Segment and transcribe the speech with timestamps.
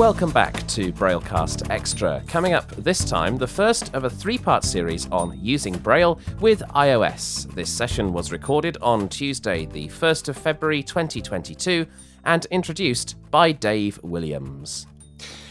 [0.00, 2.22] Welcome back to Braillecast Extra.
[2.26, 6.60] Coming up this time, the first of a three part series on using Braille with
[6.70, 7.54] iOS.
[7.54, 11.86] This session was recorded on Tuesday, the 1st of February 2022,
[12.24, 14.86] and introduced by Dave Williams.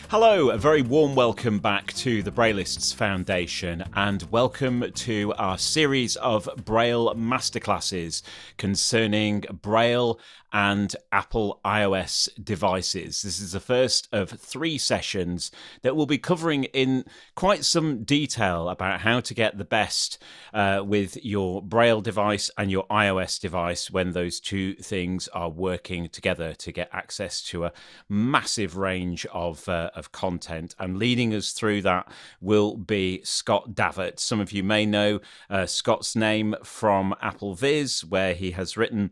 [0.10, 6.16] Hello, a very warm welcome back to the Braillists Foundation and welcome to our series
[6.16, 8.24] of Braille masterclasses
[8.57, 10.20] concerning Braille
[10.52, 13.21] and Apple iOS devices.
[13.21, 18.70] This is the first of three sessions that we'll be covering in quite some detail
[18.70, 20.21] about how to get the best
[20.54, 26.10] uh, with your Braille device and your iOS device when those two things are working
[26.10, 27.71] together to get access to a
[28.07, 30.76] massive range of, uh, of content.
[30.79, 34.20] And leading us through that will be Scott Davert.
[34.20, 39.12] Some of you may know uh, Scott's name from AppleVis, where he has written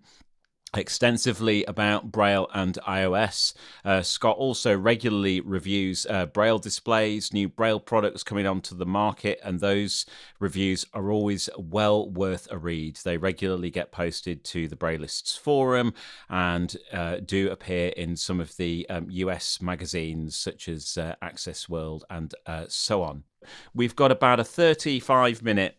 [0.77, 3.53] extensively about Braille and iOS.
[3.83, 9.39] Uh, Scott also regularly reviews uh, Braille displays, new Braille products coming onto the market,
[9.43, 10.05] and those
[10.39, 12.97] reviews are always well worth a read.
[13.03, 15.93] They regularly get posted to the Braillists forum
[16.29, 21.67] and uh, do appear in some of the um, US magazines such as uh, Access
[21.67, 23.23] World and uh, so on.
[23.73, 25.77] We've got about a 35 minute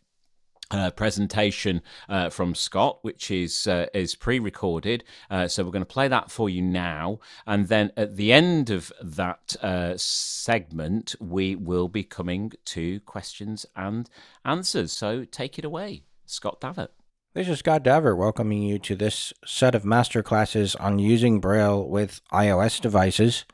[0.71, 5.05] uh, presentation uh, from Scott, which is uh, is pre-recorded.
[5.31, 8.71] Uh, so we're going to play that for you now, and then at the end
[8.71, 14.09] of that uh, segment, we will be coming to questions and
[14.45, 14.93] answers.
[14.93, 16.89] So take it away, Scott Davert.
[17.35, 22.21] This is Scott Davert welcoming you to this set of masterclasses on using Braille with
[22.33, 23.45] iOS devices.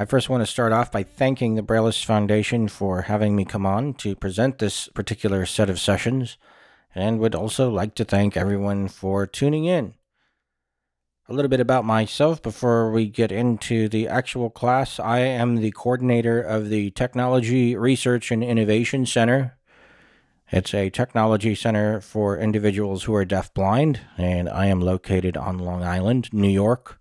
[0.00, 3.66] I first want to start off by thanking the Braillist Foundation for having me come
[3.66, 6.38] on to present this particular set of sessions,
[6.94, 9.94] and would also like to thank everyone for tuning in.
[11.28, 15.00] A little bit about myself before we get into the actual class.
[15.00, 19.58] I am the coordinator of the Technology Research and Innovation Center.
[20.52, 25.82] It's a technology center for individuals who are deafblind, and I am located on Long
[25.82, 26.97] Island, New York.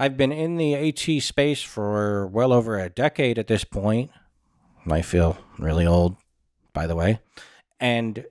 [0.00, 4.12] I've been in the AT space for well over a decade at this point.
[4.88, 6.16] I feel really old,
[6.72, 7.18] by the way,
[7.80, 8.24] and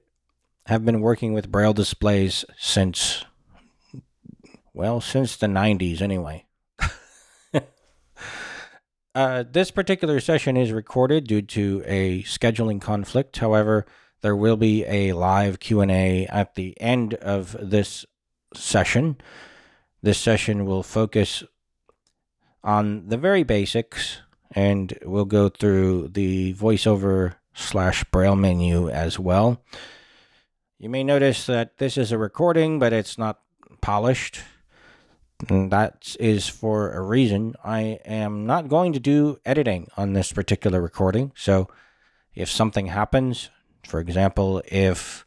[0.67, 3.25] have been working with Braille displays since,
[4.73, 6.45] well, since the 90s anyway.
[9.13, 13.37] uh, this particular session is recorded due to a scheduling conflict.
[13.37, 13.85] However,
[14.21, 18.05] there will be a live Q&A at the end of this
[18.53, 19.17] session.
[20.01, 21.43] This session will focus
[22.67, 24.17] on the very basics,
[24.51, 29.63] and we'll go through the voiceover slash braille menu as well.
[30.77, 33.39] You may notice that this is a recording, but it's not
[33.81, 34.41] polished.
[35.47, 37.55] And that is for a reason.
[37.63, 41.31] I am not going to do editing on this particular recording.
[41.35, 41.69] So
[42.35, 43.49] if something happens,
[43.87, 45.25] for example, if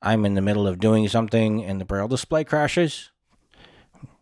[0.00, 3.10] I'm in the middle of doing something and the braille display crashes,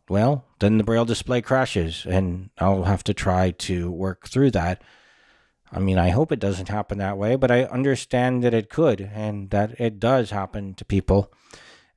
[0.08, 4.82] well, then the braille display crashes and I'll have to try to work through that.
[5.72, 9.00] I mean, I hope it doesn't happen that way, but I understand that it could
[9.00, 11.32] and that it does happen to people.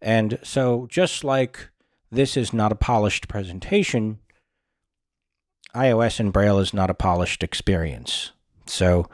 [0.02, 1.70] And so, just like
[2.12, 4.20] this is not a polished presentation,
[5.76, 8.32] iOS and Braille is not a polished experience.
[8.66, 9.10] So,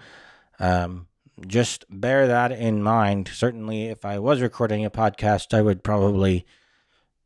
[0.60, 1.08] um,
[1.48, 3.30] just bear that in mind.
[3.34, 6.46] Certainly, if I was recording a podcast, I would probably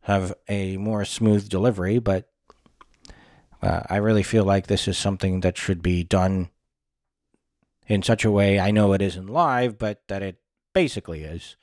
[0.07, 2.29] have a more smooth delivery, but
[3.61, 6.49] uh, I really feel like this is something that should be done
[7.87, 8.57] in such a way.
[8.57, 10.37] I know it isn't live, but that it
[10.73, 11.57] basically is.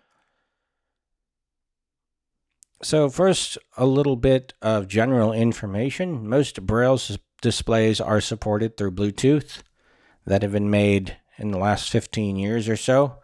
[2.83, 6.29] So, first, a little bit of general information.
[6.29, 7.01] Most Braille
[7.41, 9.63] displays are supported through Bluetooth
[10.27, 13.21] that have been made in the last 15 years or so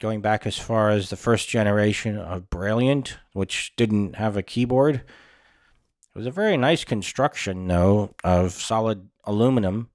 [0.00, 4.96] going back as far as the first generation of Brailliant, which didn't have a keyboard.
[4.96, 9.90] It was a very nice construction, though, of solid aluminum.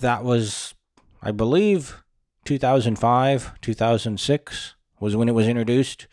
[0.00, 0.74] That was,
[1.22, 2.02] I believe,
[2.44, 6.06] 2005, 2006 was when it was introduced.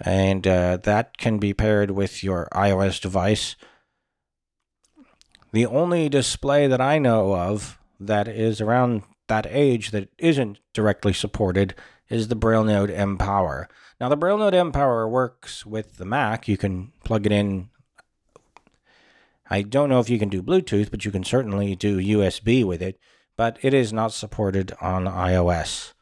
[0.00, 3.54] And uh, that can be paired with your iOS device.
[5.52, 11.12] The only display that I know of that is around that age that isn't directly
[11.12, 11.74] supported
[12.08, 13.66] is the BrailleNote mPower.
[14.00, 16.48] Now, the BrailleNote mPower works with the Mac.
[16.48, 17.70] You can plug it in.
[19.48, 22.82] I don't know if you can do Bluetooth, but you can certainly do USB with
[22.82, 22.98] it,
[23.36, 25.92] but it is not supported on iOS.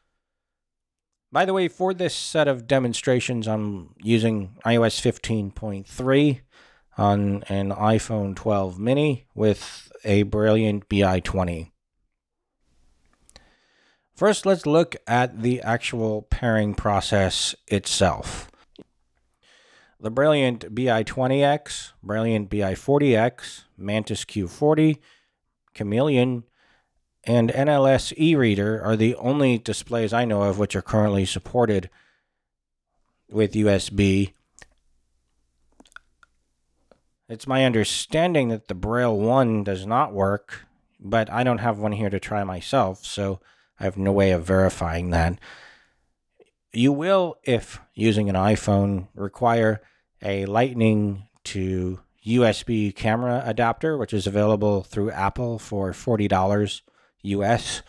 [1.31, 6.41] By the way, for this set of demonstrations, I'm using iOS 15.3.
[6.97, 11.69] on an iPhone 12 mini with a Brailliant BI20.
[14.19, 18.51] First, let's look at the actual pairing process itself.
[19.97, 24.97] The Brailliant BI20X, Brailliant BI40X, Mantis Q40,
[25.73, 26.43] Chameleon,
[27.23, 31.89] and NLS e-reader are the only displays I know of which are currently supported
[33.31, 34.33] with USB.
[37.29, 40.65] It's my understanding that the Braille 1 does not work,
[40.99, 43.39] but I don't have one here to try myself, so
[43.79, 45.39] I have no way of verifying that.
[46.73, 49.81] You will, if using an iPhone, require
[50.21, 56.81] a Lightning to USB camera adapter, which is available through Apple for $40
[57.23, 57.81] US.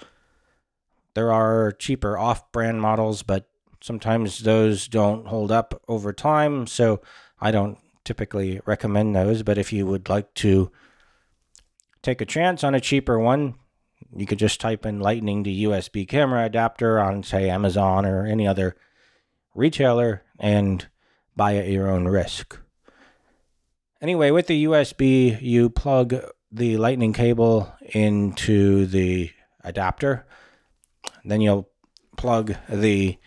[1.14, 3.48] There are cheaper off brand models, but
[3.82, 7.00] sometimes those don't hold up over time, so
[7.40, 9.42] I don't typically recommend those.
[9.42, 10.70] But if you would like to
[12.02, 13.56] take a chance on a cheaper one,
[14.14, 18.46] you could just type in Lightning to USB camera adapter on, say, Amazon or any
[18.46, 18.76] other
[19.54, 20.88] retailer and
[21.36, 22.58] buy at your own risk.
[24.00, 26.14] Anyway, with the USB, you plug
[26.50, 29.30] the lightning cable into the
[29.62, 30.26] adapter.
[31.24, 31.68] Then you'll
[32.16, 33.18] plug the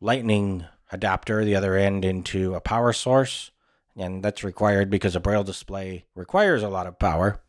[0.00, 3.50] lightning adapter, the other end, into a power source.
[3.96, 7.42] And that's required because a braille display requires a lot of power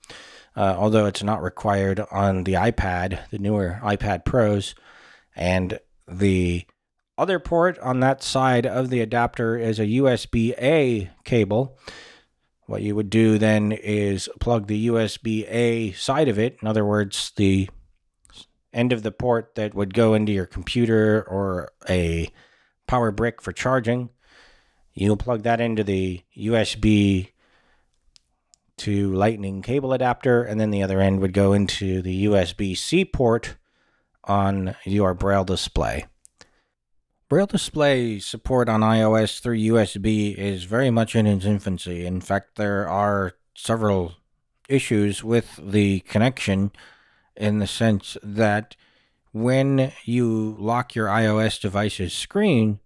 [0.55, 4.75] uh, although it's not required on the iPad, the newer iPad Pros.
[5.35, 6.65] And the
[7.17, 11.77] other port on that side of the adapter is a USB A cable.
[12.65, 16.85] What you would do then is plug the USB A side of it, in other
[16.85, 17.69] words, the
[18.73, 22.29] end of the port that would go into your computer or a
[22.87, 24.09] power brick for charging.
[24.93, 27.29] You'll plug that into the USB
[28.81, 33.05] to lightning cable adapter, and then the other end would go into the USB C
[33.05, 33.57] port
[34.23, 36.05] on your Braille display.
[37.29, 42.05] Braille display support on iOS through USB is very much in its infancy.
[42.05, 44.15] In fact, there are several
[44.67, 46.71] issues with the connection
[47.37, 48.75] in the sense that
[49.31, 52.79] when you lock your iOS device's screen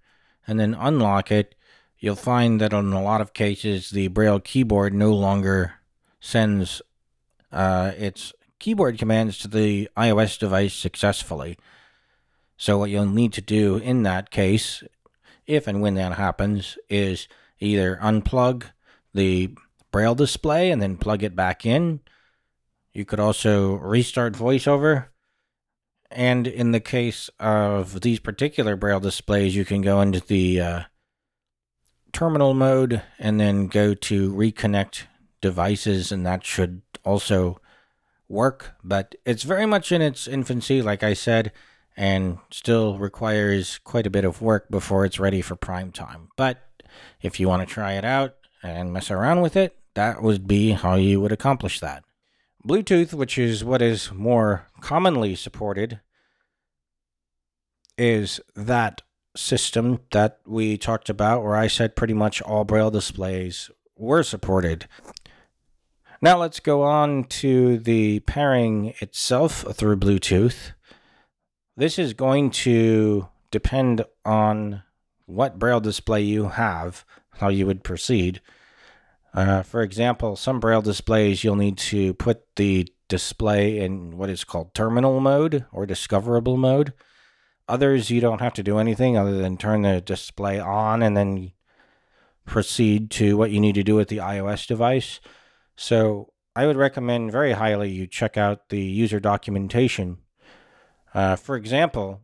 [0.46, 1.56] and then unlock it,
[1.98, 5.76] you'll find that in a lot of cases the Braille keyboard no longer
[6.20, 6.82] sends
[7.52, 11.58] uh, its keyboard commands to the iOS device successfully.
[12.58, 14.84] So, what you'll need to do in that case,
[15.46, 17.28] if and when that happens, is
[17.60, 18.64] either unplug
[19.14, 19.56] the
[19.92, 22.02] Braille display and then plug it back in.
[22.94, 25.08] You could also restart VoiceOver.
[26.12, 30.82] And in the case of these particular Braille displays, you can go into the uh,
[32.14, 35.04] terminal mode and then go to reconnect
[35.46, 37.62] devices, and that should also
[38.28, 38.72] work.
[38.84, 41.52] But it's very much in its infancy, like I said,
[41.96, 46.30] and still requires quite a bit of work before it's ready for prime time.
[46.36, 46.58] But
[47.22, 50.72] if you want to try it out and mess around with it, that would be
[50.72, 52.04] how you would accomplish that.
[52.68, 56.00] Bluetooth, which is what is more commonly supported,
[57.98, 59.04] is that
[59.36, 64.88] system that we talked about where I said pretty much all braille displays were supported.
[66.22, 70.72] Now let's go on to the pairing itself through Bluetooth.
[71.76, 74.84] This is going to depend on
[75.26, 77.04] what braille display you have,
[77.40, 78.42] how you would proceed.
[79.34, 84.46] Uh, for example, some braille displays you'll need to put the display in what is
[84.46, 86.94] called terminal mode or discoverable mode.
[87.68, 91.52] Others, you don't have to do anything other than turn the display on and then
[92.46, 95.20] proceed to what you need to do with the iOS device.
[95.76, 100.20] So I would recommend very highly you check out the user documentation.
[101.14, 102.22] Uh, for example,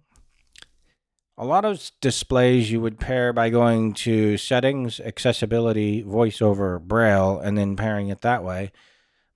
[1.37, 7.57] a lot of displays you would pair by going to settings, accessibility, voiceover, braille, and
[7.57, 8.71] then pairing it that way.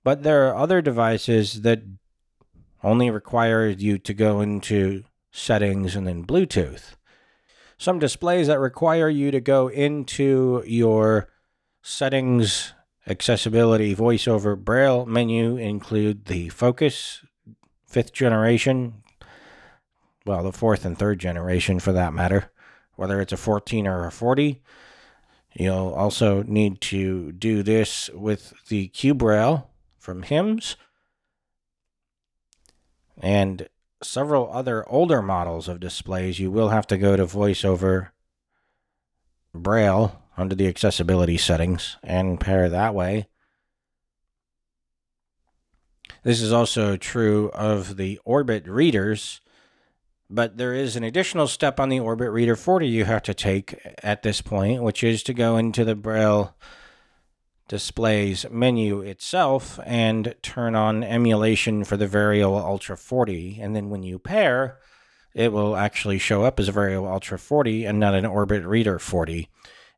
[0.04, 1.82] But there are other devices that
[2.82, 6.94] only require you to go into settings and then Bluetooth.
[7.76, 11.28] Some displays that require you to go into your
[11.82, 12.72] settings
[13.06, 17.24] accessibility voiceover braille menu include the focus
[17.86, 19.02] fifth generation
[20.24, 22.50] well the fourth and third generation for that matter
[22.96, 24.60] whether it's a 14 or a 40
[25.54, 29.64] you'll also need to do this with the QBraille
[29.98, 30.76] from HIMS
[33.18, 33.68] and
[34.02, 36.38] several other older models of displays.
[36.38, 38.08] You will have to go to voiceover
[39.54, 43.28] braille under the accessibility settings and pair that way.
[46.22, 49.40] This is also true of the Orbit readers,
[50.28, 53.80] but there is an additional step on the Orbit Reader 40 you have to take
[54.02, 56.56] at this point, which is to go into the Braille
[57.68, 63.58] displays menu itself and turn on emulation for the Vario Ultra 40.
[63.60, 64.78] And then when you pair,
[65.34, 68.98] it will actually show up as a Vario Ultra 40 and not an Orbit Reader
[68.98, 69.48] 40.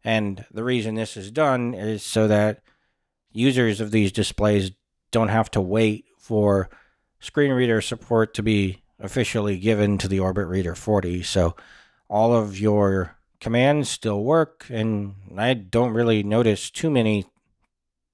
[0.04, 2.60] And the reason this is done is so that
[3.32, 4.72] users of these displays
[5.10, 6.68] don't have to wait for
[7.20, 11.22] screen reader support to be officially given to the Orbit Reader 40.
[11.22, 11.56] So
[12.08, 17.26] all of your commands still work, and I don't really notice too many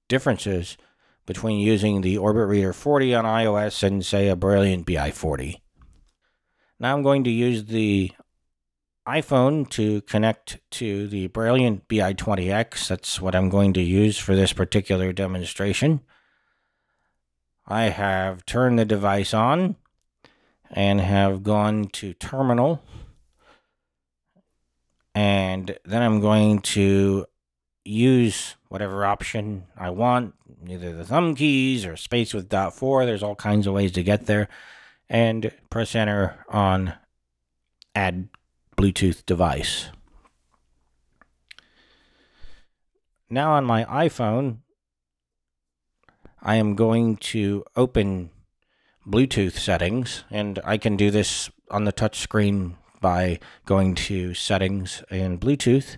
[0.07, 0.77] differences
[1.25, 5.61] between using the Orbit Reader 40 on iOS and, say, a Brailliant BI 40.
[6.79, 8.11] Now I'm going to use the
[9.07, 12.87] iPhone to connect to the Brailliant BI20X.
[12.87, 16.01] That's what I'm going to use for this particular demonstration.
[17.67, 19.75] I have turned the device on
[20.71, 22.81] and have gone to terminal.
[25.13, 27.25] And then I'm going to
[27.83, 30.33] use whatever option I want,
[30.67, 33.05] either the thumb keys or space with dot four.
[33.05, 34.49] There's all kinds of ways to get there.
[35.07, 36.93] And press enter on
[37.93, 38.27] add
[38.75, 39.89] Bluetooth device.
[43.29, 44.57] Now on my iPhone,
[46.41, 48.29] I am going to open
[49.07, 55.03] Bluetooth settings, and I can do this on the touch screen by going to settings
[55.09, 55.97] and Bluetooth.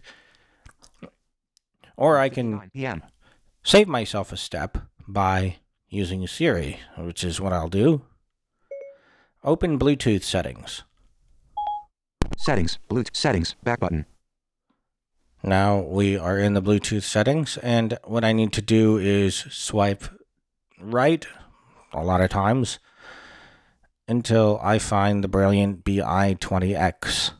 [1.95, 2.69] Or I can
[3.63, 5.57] save myself a step by
[5.89, 8.03] using Siri, which is what I'll do.
[9.43, 10.83] Open Bluetooth settings.
[12.37, 14.05] Settings, Bluetooth settings, back button.
[15.43, 20.05] Now we are in the Bluetooth settings, and what I need to do is swipe
[20.79, 21.25] right
[21.93, 22.79] a lot of times
[24.07, 27.31] until I find the Brailliant BI20X.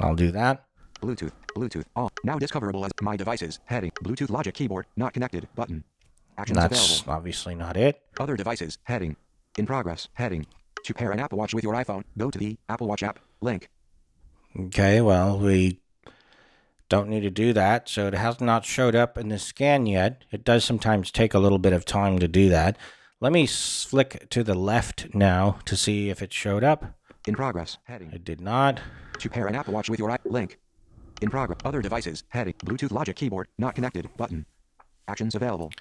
[0.00, 0.64] I'll do that.
[1.00, 2.12] Bluetooth, Bluetooth off.
[2.24, 3.60] Now discoverable as my devices.
[3.66, 5.84] Heading, Bluetooth logic keyboard, not connected, button.
[6.38, 7.12] Actions That's available.
[7.12, 8.00] obviously not it.
[8.18, 9.16] Other devices, heading.
[9.58, 10.46] In progress, heading.
[10.84, 13.68] To pair an Apple Watch with your iPhone, go to the Apple Watch app, link.
[14.58, 15.80] Okay, well, we
[16.88, 20.24] don't need to do that, so it has not showed up in the scan yet.
[20.30, 22.76] It does sometimes take a little bit of time to do that.
[23.20, 26.96] Let me flick to the left now to see if it showed up.
[27.26, 28.10] In progress, heading.
[28.10, 28.80] It did not.
[29.20, 30.58] To pair an Apple Watch with your i link.
[31.20, 32.54] In progress, other devices, heading.
[32.54, 34.44] Bluetooth logic keyboard, not connected, button.
[35.06, 35.72] Actions available.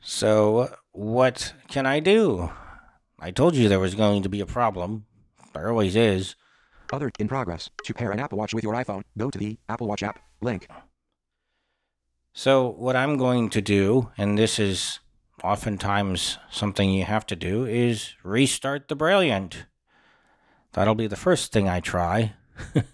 [0.00, 2.50] So, what can I do?
[3.22, 5.04] I told you there was going to be a problem.
[5.52, 6.36] There always is.
[6.90, 7.68] Other in progress.
[7.84, 10.66] To pair an Apple Watch with your iPhone, go to the Apple Watch app, link.
[12.32, 15.00] So, what I'm going to do, and this is
[15.44, 19.66] oftentimes something you have to do, is restart the Brailliant.
[20.72, 22.32] That'll be the first thing I try.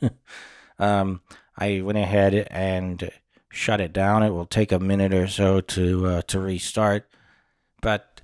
[0.79, 1.21] um,
[1.57, 3.11] I went ahead and
[3.49, 4.25] shut it down.
[4.25, 7.09] It will take a minute or so to uh, to restart,
[7.81, 8.16] but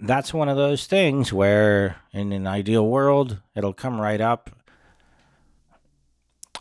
[0.00, 4.50] that's one of those things where, in an ideal world, it'll come right up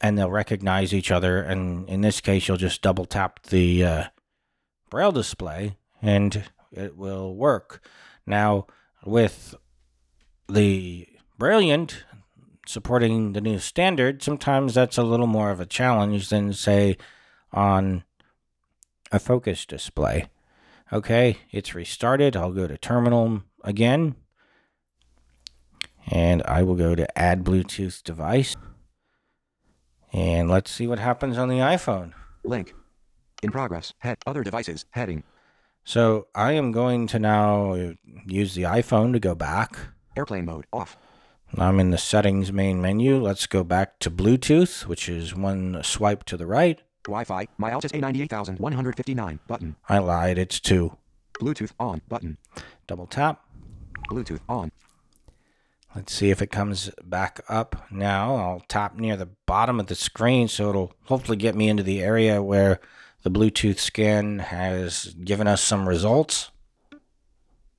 [0.02, 1.42] and they'll recognize each other.
[1.42, 4.04] And in this case, you'll just double tap the uh,
[4.90, 7.84] braille display and it will work.
[8.26, 8.68] Now,
[9.06, 9.56] with
[10.50, 11.08] the
[11.40, 12.04] Brailliant
[12.66, 16.98] supporting the new standard, sometimes that's a little more of a challenge than, say,
[17.54, 18.04] on
[19.12, 20.28] a focus display.
[20.92, 22.38] Okay, it's restarted.
[22.38, 24.16] I'll go to terminal again.
[26.10, 28.56] And I will go to add Bluetooth device.
[30.14, 32.14] And let's see what happens on the iPhone.
[32.46, 32.74] Link.
[33.44, 33.94] In progress.
[34.00, 34.18] Head.
[34.26, 34.86] Other devices.
[34.92, 35.24] Heading.
[35.84, 37.94] So I am going to now
[38.26, 39.78] use the iPhone to go back.
[40.16, 40.66] Airplane mode.
[40.72, 40.98] Off.
[41.58, 43.22] I'm in the settings main menu.
[43.22, 46.82] Let's go back to Bluetooth, which is one swipe to the right.
[47.08, 47.48] Wi-Fi.
[47.58, 49.40] My Altus A98159.
[49.48, 49.76] Button.
[49.90, 50.98] I lied, it's two.
[51.40, 52.02] Bluetooth on.
[52.08, 52.38] Button.
[52.88, 53.44] Double tap.
[54.10, 54.72] Bluetooth on.
[55.96, 58.36] Let's see if it comes back up now.
[58.36, 62.04] I'll tap near the bottom of the screen so it'll hopefully get me into the
[62.04, 62.80] area where
[63.24, 66.52] the Bluetooth scan has given us some results.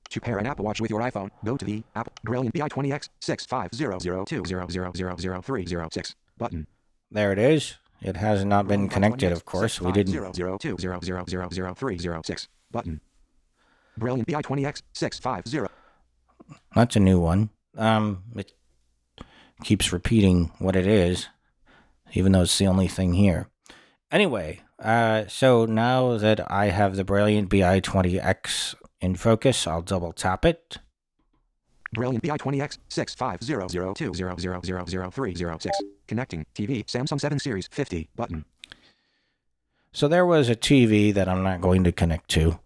[0.09, 6.15] To pair an Apple Watch with your iPhone, go to the Apple Brailliant BI20X 650020000306
[6.37, 6.65] button.
[7.11, 7.77] There it is.
[8.01, 9.81] It has not been connected, of course.
[9.81, 10.13] We didn't.
[10.13, 13.01] 650020000306 button.
[13.99, 15.73] Brailliant BI20X 650.
[16.75, 17.49] That's a new one.
[17.77, 18.53] Um, it
[19.63, 21.27] keeps repeating what it is,
[22.13, 23.47] even though it's the only thing here.
[24.11, 30.45] Anyway, uh, so now that I have the Brailliant BI20X in focus, I'll double tap
[30.45, 30.77] it.
[31.95, 35.69] Brailliant BI20X 650020000306.
[36.07, 38.45] Connecting TV Samsung 7 Series 50 button.
[39.91, 42.59] So there was a TV that I'm not going to connect to,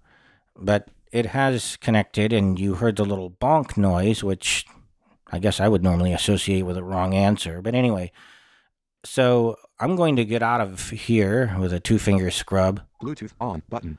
[0.58, 4.66] but it has connected, and you heard the little bonk noise, which
[5.32, 7.62] I guess I would normally associate with a wrong answer.
[7.62, 8.12] But anyway,
[9.06, 12.82] so I'm going to get out of here with a two finger scrub.
[13.02, 13.98] Bluetooth on button.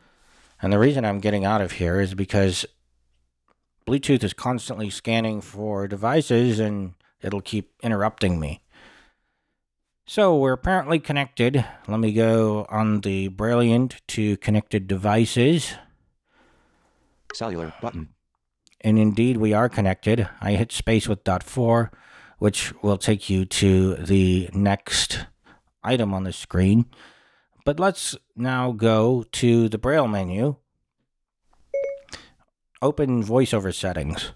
[0.60, 2.66] And the reason I'm getting out of here is because
[3.86, 8.62] Bluetooth is constantly scanning for devices and it'll keep interrupting me.
[10.06, 11.64] So we're apparently connected.
[11.88, 15.74] Let me go on the Brailliant to connected devices.
[17.32, 18.10] Cellular button.
[18.82, 20.28] And indeed, we are connected.
[20.40, 21.90] I hit space with dot four,
[22.38, 25.26] which will take you to the next
[25.82, 26.84] item on the screen.
[27.64, 30.56] But let's now go to the Braille menu.
[32.84, 34.32] Open voiceover settings.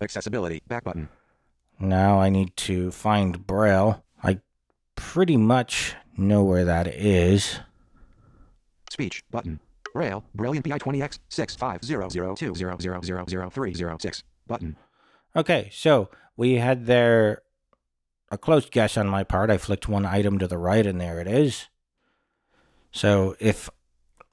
[0.00, 1.10] Accessibility back button.
[1.78, 4.02] Now I need to find Braille.
[4.24, 4.40] I
[4.94, 7.60] pretty much know where that is.
[8.90, 9.60] Speech button.
[9.92, 14.76] Braille Brailliant BI20X 650020000306 button.
[15.36, 16.08] Okay, so
[16.38, 17.42] we had there
[18.30, 19.50] a close guess on my part.
[19.50, 21.68] I flicked one item to the right, and there it is.
[22.92, 23.68] So if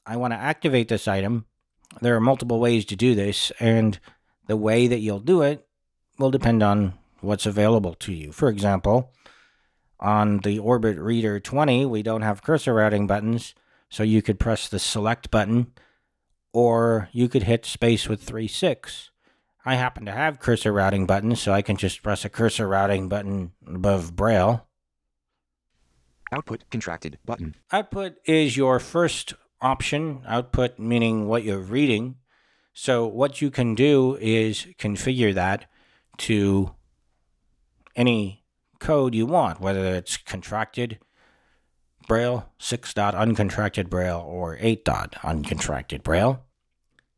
[0.05, 1.47] I want to activate this item,
[2.01, 3.99] there are multiple ways to do this, and
[4.47, 5.65] the way that you'll do it
[6.17, 8.31] will depend on what's available to you.
[8.31, 9.11] For example,
[9.99, 13.55] on the Orbit Reader 20, we don't have cursor routing buttons,
[13.89, 15.71] so you could press the select button,
[16.51, 19.11] or you could hit space with 3 6.
[19.65, 23.07] I happen to have cursor routing buttons, so I can just press a cursor routing
[23.07, 24.67] button above Braille.
[26.33, 27.55] Output contracted button.
[27.71, 32.15] Output is your first option, output meaning what you're reading.
[32.73, 35.65] So, what you can do is configure that
[36.17, 36.75] to
[37.95, 38.43] any
[38.79, 40.99] code you want, whether it's contracted
[42.07, 46.43] Braille, 6 dot uncontracted Braille, or 8 dot uncontracted Braille.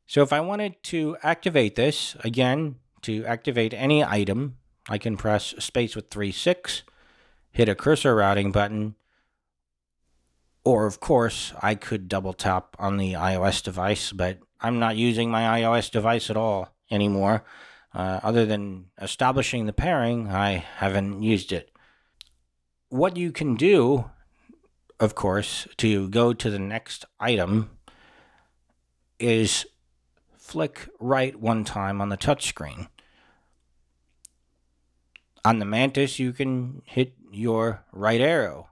[0.08, 5.56] So if I wanted to activate this, again, to activate any item, I can press
[5.58, 6.84] space with 3 6,
[7.52, 8.96] hit a cursor routing button,
[10.65, 15.30] or of course, I could double tap on the iOS device, but I'm not using
[15.30, 17.45] my iOS device at all anymore.
[17.93, 21.71] Uh, other than establishing the pairing, I haven't used it.
[22.89, 24.10] What you can do,
[24.99, 27.69] of course, to go to the next item
[29.19, 29.65] is
[30.38, 32.88] flick right one time on the touchscreen.
[35.45, 38.69] On the Mantis, you can hit your right arrow.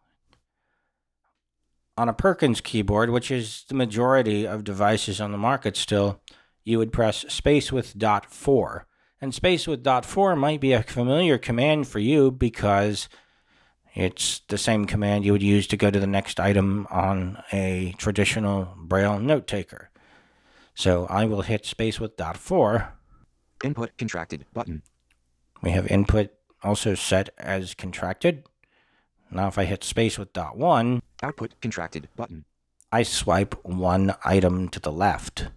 [1.95, 6.21] On a Perkins keyboard, which is the majority of devices on the market still,
[6.63, 8.88] you would press space with dot 4.
[9.21, 13.10] And space with dot 4 might be a familiar command for you because
[13.93, 17.93] it's the same command you would use to go to the next item on a
[17.97, 19.91] traditional Braille note taker.
[20.73, 22.91] So I will hit space with dot 4.
[23.63, 24.82] Input contracted button.
[25.62, 26.32] We have input
[26.63, 28.45] also set as contracted.
[29.29, 32.46] Now if I hit space with dot 1, Output contracted button.
[32.92, 35.48] I swipe one item to the left.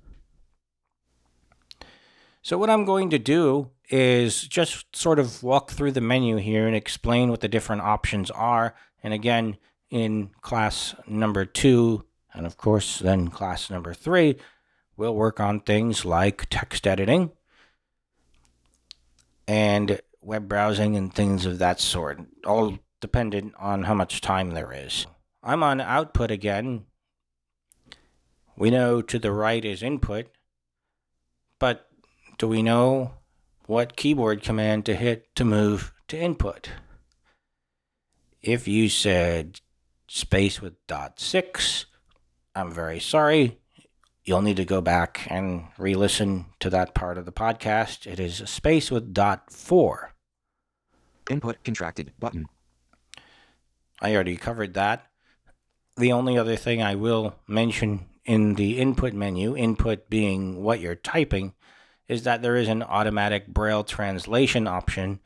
[2.40, 6.66] So what I'm going to do is just sort of walk through the menu here
[6.66, 8.74] and explain what the different options are.
[9.02, 9.56] And again,
[9.90, 14.36] in class number two, and of course then class number three,
[14.96, 17.32] we'll work on things like text editing
[19.48, 24.72] and web browsing and things of that sort, all dependent on how much time there
[24.72, 25.06] is.
[25.46, 26.86] I'm on output again.
[28.56, 30.26] We know to the right is input,
[31.60, 31.86] but
[32.36, 33.12] do we know
[33.66, 36.70] what keyboard command to hit to move to input?
[38.42, 39.60] If you said
[40.08, 41.86] space with dot six,
[42.56, 43.60] I'm very sorry.
[44.24, 48.04] You'll need to go back and re listen to that part of the podcast.
[48.04, 50.12] It is space with dot four.
[51.30, 52.46] Input contracted button.
[54.00, 55.06] I already covered that.
[55.96, 60.94] The only other thing I will mention in the input menu, input being what you're
[60.94, 61.54] typing,
[62.08, 65.20] is that there is an automatic Braille translation option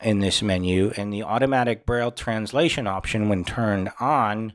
[0.00, 0.92] in this menu.
[0.96, 4.54] And the automatic Braille translation option, when turned on,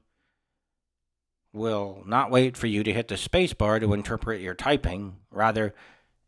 [1.52, 5.18] will not wait for you to hit the spacebar to interpret your typing.
[5.30, 5.76] Rather,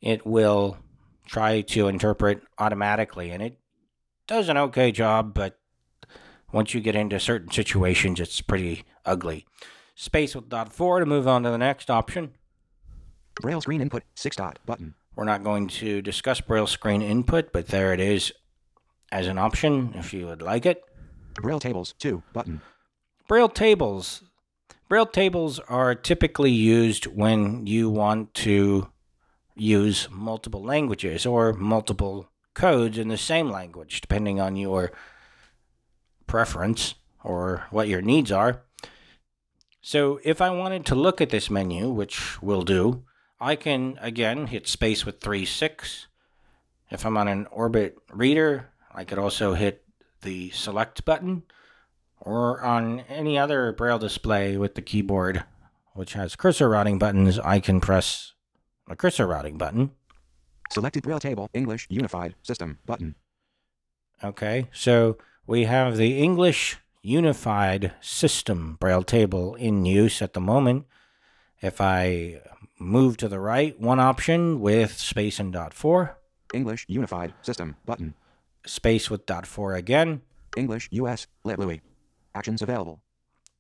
[0.02, 0.78] it will
[1.26, 3.32] try to interpret automatically.
[3.32, 3.60] And it
[4.28, 5.60] does an okay job, but
[6.56, 9.46] once you get into certain situations, it's pretty ugly.
[9.94, 12.32] Space with dot four to move on to the next option.
[13.42, 14.96] Braille screen input 6 dot button.
[15.18, 18.32] We're not going to discuss Braille screen input, but there it is
[19.12, 20.82] as an option if you would like it.
[21.42, 22.62] Braille tables 2 button.
[23.28, 24.24] Braille tables.
[24.88, 28.88] Braille tables are typically used when you want to
[29.56, 34.94] use multiple languages or multiple codes in the same language, depending on your
[36.28, 38.64] preference or what your needs are.
[39.82, 43.04] So if I wanted to look at this menu, which we'll do,
[43.40, 46.08] I can again hit space with 3 6.
[46.90, 49.84] If I'm on an Orbit reader, I could also hit
[50.22, 51.44] the select button
[52.20, 55.44] or on any other braille display with the keyboard
[55.96, 58.34] which has cursor routing buttons, I can press
[58.88, 59.92] the cursor routing button.
[60.72, 63.16] Selected Braille table English Unified System button.
[64.24, 70.86] Okay, so we have the English Unified System Braille table in use at the moment.
[71.62, 72.42] If I
[72.80, 76.18] move to the right, one option with space and dot four,
[76.54, 78.16] English Unified System button.
[78.66, 80.22] space with dot four again.
[80.58, 81.82] English US LibLouis.
[82.34, 83.02] Actions available.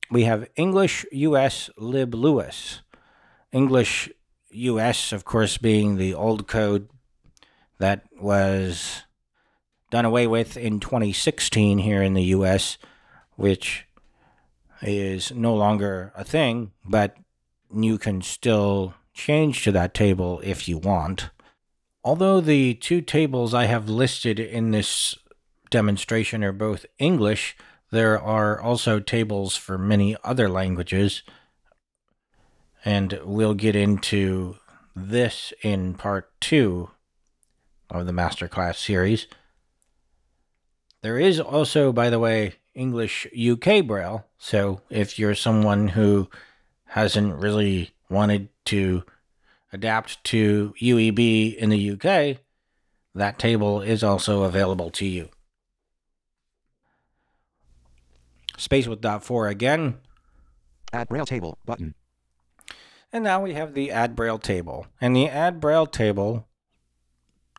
[0.09, 2.81] We have English US LibLouis.
[3.51, 4.09] English
[4.51, 6.89] US, of course, being the old code
[7.77, 9.03] that was
[9.95, 12.77] done away with in 2016 here in the US,
[13.37, 13.87] which
[14.81, 17.15] is no longer a thing, but
[17.73, 21.29] you can still change to that table if you want.
[22.03, 25.15] Although the two tables I have listed in this
[25.71, 27.55] demonstration are both English,
[27.89, 31.23] there are also tables for many other languages,
[32.83, 34.57] and we'll get into
[34.93, 36.89] this in part two
[37.89, 39.27] of the Masterclass series.
[41.05, 46.31] There is also, by the way, English UK Braille, so if you're someone who
[46.85, 49.03] hasn't really wanted to
[49.71, 52.39] adapt to UEB in the UK,
[53.13, 55.29] that table is also available to you.
[58.57, 59.99] Space with dot four again.
[60.91, 61.93] Add Braille table button.
[63.13, 64.87] And now we have the add braille table.
[64.99, 66.47] And the add braille table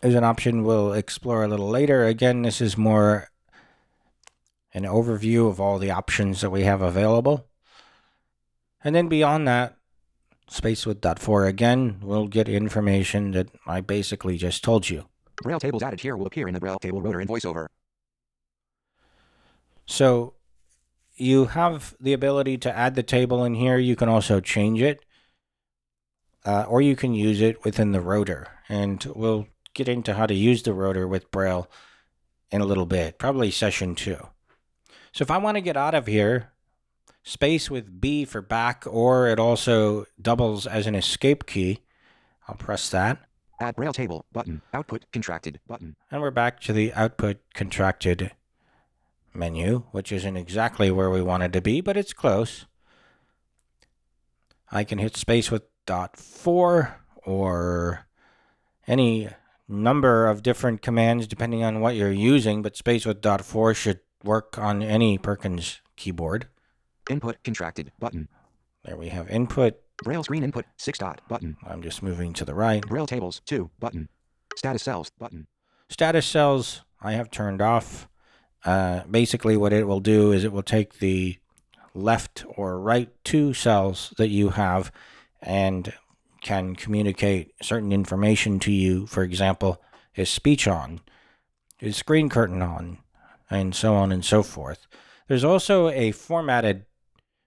[0.03, 2.05] is an option we'll explore a little later.
[2.05, 3.31] Again, this is more
[4.77, 7.49] an overview of all the options that we have available.
[8.85, 9.79] And then beyond that,
[10.49, 15.07] space with dot four again, we'll get information that I basically just told you.
[15.43, 17.69] Braille tables added here will appear in the Braille table rotor in VoiceOver.
[19.87, 20.35] So
[21.15, 23.79] you have the ability to add the table in here.
[23.79, 25.03] You can also change it,
[26.45, 28.49] uh, or you can use it within the rotor.
[28.69, 31.67] And we'll get into how to use the rotor with Braille
[32.51, 34.19] in a little bit, probably session two.
[35.17, 36.53] So if I want to get out of here,
[37.23, 41.79] space with B for back, or it also doubles as an escape key.
[42.47, 43.21] I'll press that.
[43.59, 44.61] Add rail table button.
[44.75, 45.97] Output contracted button.
[46.11, 48.33] And we're back to the output contracted
[49.33, 52.67] menu, which isn't exactly where we wanted to be, but it's close.
[54.71, 58.07] I can hit space with dot four or
[58.87, 59.31] any
[59.67, 64.01] number of different commands depending on what you're using, but space with dot four should
[64.27, 66.49] work on any Perkins keyboard.
[67.09, 68.29] Input contracted button.
[68.85, 69.81] There we have input.
[70.03, 71.57] Braille screen input 6 dot button.
[71.67, 72.87] I'm just moving to the right.
[72.87, 74.09] Braille tables 2 button.
[74.57, 75.47] Status cells button.
[75.89, 78.09] Status cells I have turned off.
[78.65, 81.39] Uh, basically, what it will do is it will take the
[81.95, 84.93] left or right two cells that you have
[85.41, 85.95] and
[86.43, 89.07] can communicate certain information to you.
[89.07, 89.83] For example,
[90.15, 91.01] is speech on?
[91.81, 92.99] Is screen curtain on?
[93.49, 94.87] And so on and so forth.
[95.29, 96.87] There's also a formatted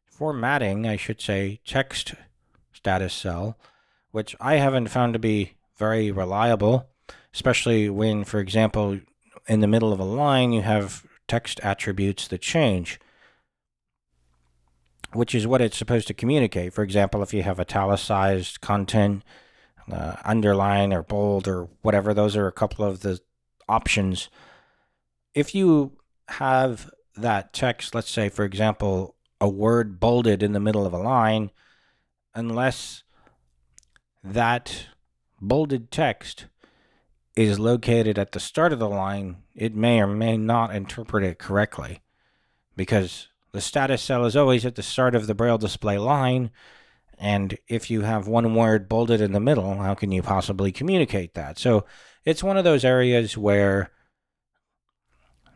[0.05, 2.13] formatting, I should say, text
[2.73, 3.57] status cell,
[4.11, 6.87] which I haven't found to be very reliable,
[7.33, 8.99] especially when, for example,
[9.47, 12.99] in the middle of a line you have text attributes that change,
[15.13, 16.73] which is what it's supposed to communicate.
[16.73, 19.23] For example, if you have italicized content,
[19.91, 23.19] uh, underline or bold or whatever, those are a couple of the
[23.67, 24.29] options.
[25.33, 30.85] If you have that text, let's say, for example, a word bolded in the middle
[30.85, 31.51] of a line,
[32.33, 33.03] unless
[34.23, 34.87] that
[35.39, 36.45] bolded text
[37.35, 41.39] is located at the start of the line, it may or may not interpret it
[41.39, 42.01] correctly
[42.75, 46.51] because the status cell is always at the start of the braille display line.
[47.17, 51.33] And if you have one word bolded in the middle, how can you possibly communicate
[51.33, 51.57] that?
[51.57, 51.85] So
[52.25, 53.91] it's one of those areas where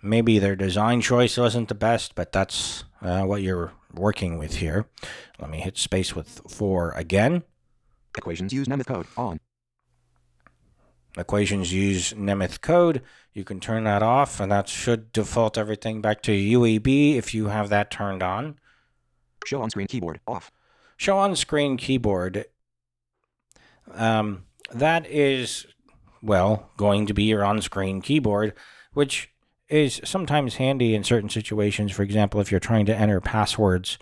[0.04, 4.86] maybe their design choice wasn't the best, but that's uh, what you're working with here.
[5.40, 7.44] Let me hit space with 4 again.
[8.18, 9.40] Equations use Nemeth code on.
[11.18, 13.02] Equations use Nemeth code.
[13.34, 17.48] You can turn that off, and that should default everything back to UEB if you
[17.48, 18.60] have that turned on.
[19.46, 20.52] Show on screen keyboard off.
[20.98, 22.46] Show on screen keyboard.
[23.92, 25.66] Um, that is,
[26.22, 28.54] well, going to be your on screen keyboard,
[28.94, 29.33] which
[29.70, 31.92] is sometimes handy in certain situations.
[31.92, 33.98] For example, if you're trying to enter passwords,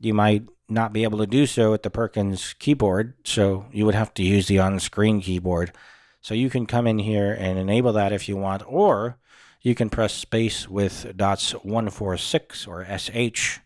[0.00, 3.94] you might not be able to do so with the Perkins keyboard, so you would
[3.94, 5.72] have to use the on screen keyboard.
[6.20, 9.18] So you can come in here and enable that if you want, or
[9.62, 13.60] you can press space with dots 146 or SH,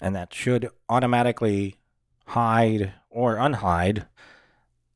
[0.00, 1.76] and that should automatically
[2.26, 4.06] hide or unhide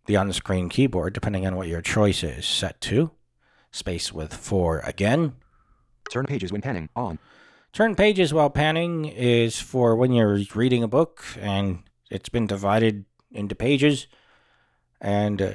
[0.06, 3.10] the on screen keyboard, depending on what your choice is set to.
[3.72, 5.34] Space with 4 again.
[6.10, 7.18] Turn pages when panning on.
[7.72, 13.06] Turn pages while panning is for when you're reading a book and it's been divided
[13.30, 14.06] into pages,
[15.00, 15.52] and uh,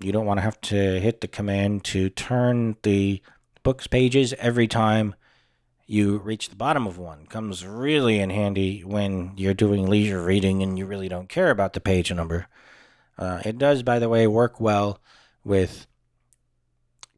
[0.00, 3.20] you don't want to have to hit the command to turn the
[3.62, 5.14] book's pages every time
[5.86, 7.26] you reach the bottom of one.
[7.26, 11.72] Comes really in handy when you're doing leisure reading and you really don't care about
[11.72, 12.46] the page number.
[13.18, 15.00] Uh, it does, by the way, work well
[15.42, 15.88] with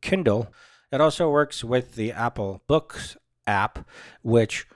[0.03, 0.53] Kindle.
[0.91, 3.89] It also works with the Apple Books app,
[4.23, 4.67] which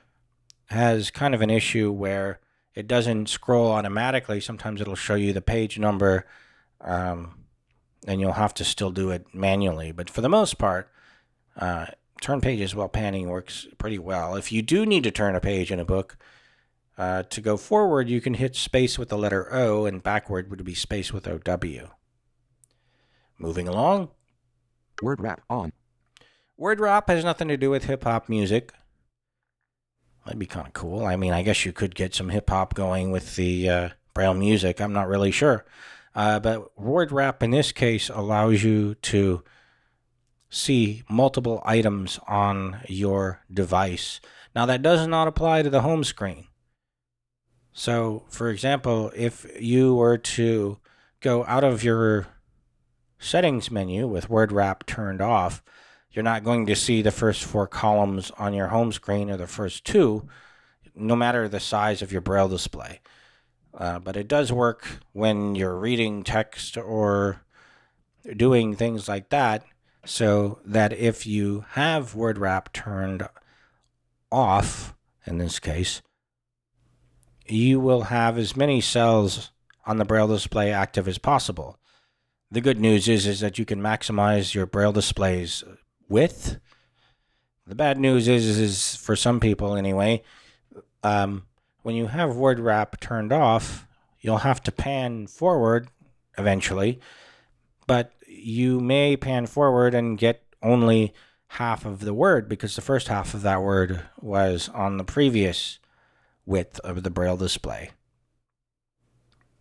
[0.66, 2.40] has kind of an issue where
[2.74, 4.40] it doesn't scroll automatically.
[4.40, 6.26] Sometimes it'll show you the page number,
[6.80, 7.44] um,
[8.06, 9.92] and you'll have to still do it manually.
[9.92, 10.90] But for the most part,
[11.56, 11.86] uh,
[12.20, 14.36] turn pages while panning works pretty well.
[14.36, 16.16] If you do need to turn a page in a book,
[16.98, 20.64] uh, to go forward, you can hit space with the letter O, and backward would
[20.64, 21.90] be space with OW.
[23.38, 24.08] Moving along.
[25.02, 25.72] Word wrap on.
[26.56, 28.72] Word rap has nothing to do with hip hop music.
[30.24, 31.04] That'd be kind of cool.
[31.04, 34.34] I mean, I guess you could get some hip hop going with the uh, Braille
[34.34, 34.80] music.
[34.80, 35.64] I'm not really sure.
[36.14, 39.44] Uh, but word wrap in this case allows you to
[40.48, 44.20] see multiple items on your device.
[44.54, 46.46] Now, that does not apply to the home screen.
[47.72, 50.78] So, for example, if you were to
[51.20, 52.26] go out of your
[53.18, 55.62] settings menu with word wrap turned off,
[56.10, 59.46] you're not going to see the first four columns on your home screen or the
[59.46, 60.28] first two,
[60.94, 63.00] no matter the size of your braille display.
[63.74, 67.42] Uh, but it does work when you're reading text or
[68.34, 69.62] doing things like that,
[70.04, 73.28] so that if you have word wrap turned
[74.32, 74.94] off,
[75.26, 76.00] in this case,
[77.46, 79.52] you will have as many cells
[79.84, 81.78] on the braille display active as possible.
[82.50, 85.64] The good news is, is that you can maximize your braille displays
[86.08, 86.58] width.
[87.66, 90.22] The bad news is, is, for some people anyway,
[91.02, 91.46] um,
[91.82, 93.86] when you have word wrap turned off,
[94.20, 95.88] you'll have to pan forward
[96.38, 97.00] eventually,
[97.86, 101.12] but you may pan forward and get only
[101.48, 105.78] half of the word because the first half of that word was on the previous
[106.44, 107.90] width of the braille display.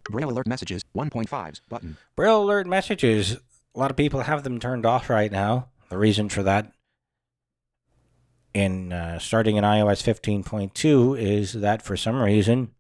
[0.10, 1.98] Braille alert messages 1.5s button.
[2.16, 3.38] Braille alert messages,
[3.74, 5.70] a lot of people have them turned off right now.
[5.90, 6.72] The reason for that
[8.54, 12.72] in uh, starting in iOS 15.2 is that for some reason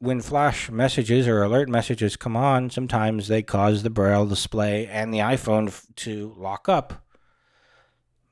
[0.00, 5.12] when flash messages or alert messages come on, sometimes they cause the braille display and
[5.12, 7.04] the iPhone f- to lock up.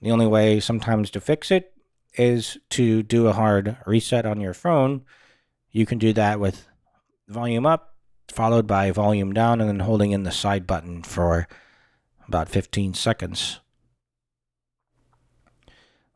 [0.00, 1.74] The only way sometimes to fix it
[2.14, 5.02] is to do a hard reset on your phone.
[5.70, 6.66] You can do that with
[7.28, 7.94] volume up,
[8.30, 11.46] followed by volume down, and then holding in the side button for
[12.26, 13.60] about 15 seconds.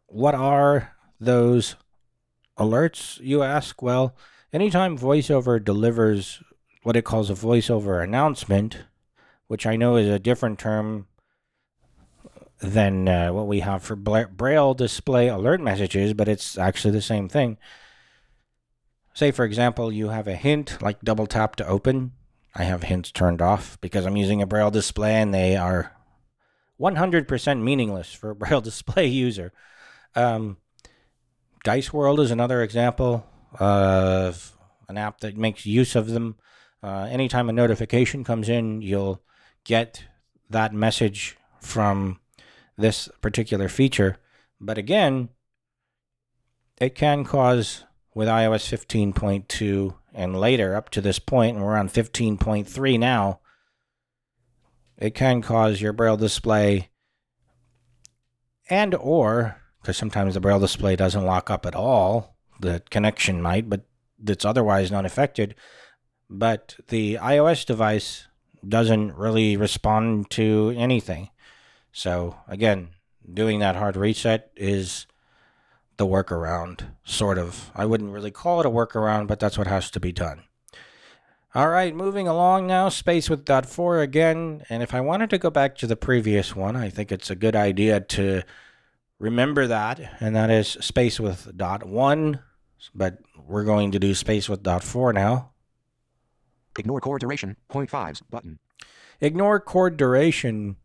[0.07, 1.77] What are those
[2.59, 3.81] alerts, you ask?
[3.83, 4.14] Well,
[4.53, 6.42] anytime VoiceOver delivers
[6.83, 8.79] what it calls a voiceover announcement,
[9.46, 11.07] which I know is a different term
[12.61, 17.29] than uh, what we have for Braille display alert messages, but it's actually the same
[17.29, 17.57] thing.
[19.14, 22.12] Say, for example, you have a hint like double tap to open.
[22.55, 25.92] I have hints turned off because I'm using a Braille display and they are
[26.81, 29.53] 100% meaningless for a Braille display user.
[30.14, 30.59] Um,
[31.64, 33.27] Dice World is another example
[33.59, 34.57] of
[34.88, 36.37] an app that makes use of them.
[36.83, 39.22] Uh, anytime a notification comes in, you'll
[39.64, 40.05] get
[40.51, 42.18] that message from
[42.77, 44.16] this particular feature.
[44.61, 45.29] But again,
[46.81, 51.88] it can cause with iOS 15.2 and later up to this point, and we're on
[51.88, 53.40] 15.3 now,
[54.98, 56.90] it can cause your braille display
[58.70, 63.68] and or because sometimes the braille display doesn't lock up at all the connection might
[63.68, 63.83] but
[64.25, 65.55] it's otherwise not affected.
[66.31, 68.29] But the ios device
[68.66, 71.31] doesn't really respond to anything.
[71.92, 72.90] So again
[73.33, 75.07] doing that hard reset is
[75.97, 79.91] the workaround sort of i wouldn't really call it a workaround but that's what has
[79.91, 80.43] to be done
[81.55, 84.65] all right, moving along now, space with dot four again.
[84.71, 87.35] And if I wanted to go back to the previous one, I think it's a
[87.35, 88.43] good idea to
[89.19, 92.41] remember that, and that is space with dot one.
[92.95, 95.51] But we're going to do space with dot four now.
[96.79, 97.59] Ignore chord duration.
[97.69, 98.23] Point fives.
[98.23, 98.59] Button.
[99.21, 100.77] Ignore chord duration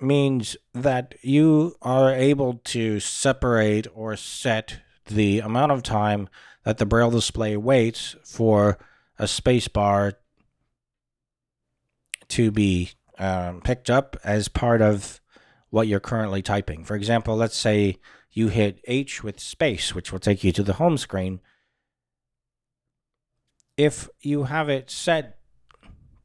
[0.00, 6.28] means that you are able to separate or set the amount of time
[6.64, 8.78] that the braille display waits for
[9.18, 10.14] a space bar
[12.28, 15.20] to be um, picked up as part of
[15.70, 16.84] what you're currently typing.
[16.84, 17.98] For example, let's say
[18.30, 21.40] you hit H with space, which will take you to the home screen.
[23.76, 25.38] If you have it set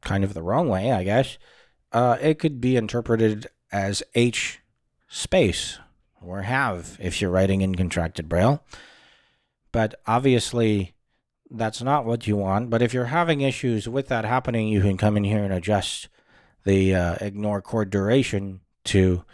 [0.00, 1.38] kind of the wrong way, I guess,
[1.92, 4.60] uh, it could be interpreted as H
[5.08, 5.78] space
[6.20, 8.62] or have if you're writing in contracted braille.
[9.72, 10.94] But obviously,
[11.50, 12.70] that's not what you want.
[12.70, 16.08] But if you're having issues with that happening, you can come in here and adjust
[16.64, 19.24] the uh, ignore chord duration to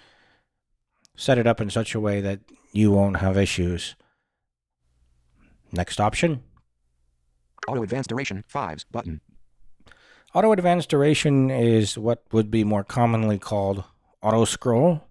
[1.16, 2.40] set it up in such a way that
[2.72, 3.96] you won't have issues.
[5.72, 6.42] Next option
[7.68, 8.44] Auto advanced duration.
[8.48, 8.84] Fives.
[8.84, 9.20] Button.
[10.34, 13.84] Auto advanced duration is what would be more commonly called
[14.22, 15.04] auto scroll.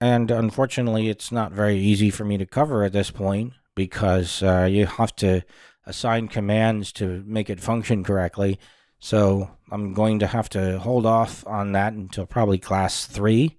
[0.00, 4.68] And unfortunately, it's not very easy for me to cover at this point because uh,
[4.70, 5.42] you have to
[5.86, 8.58] assign commands to make it function correctly.
[8.98, 13.58] So I'm going to have to hold off on that until probably class three.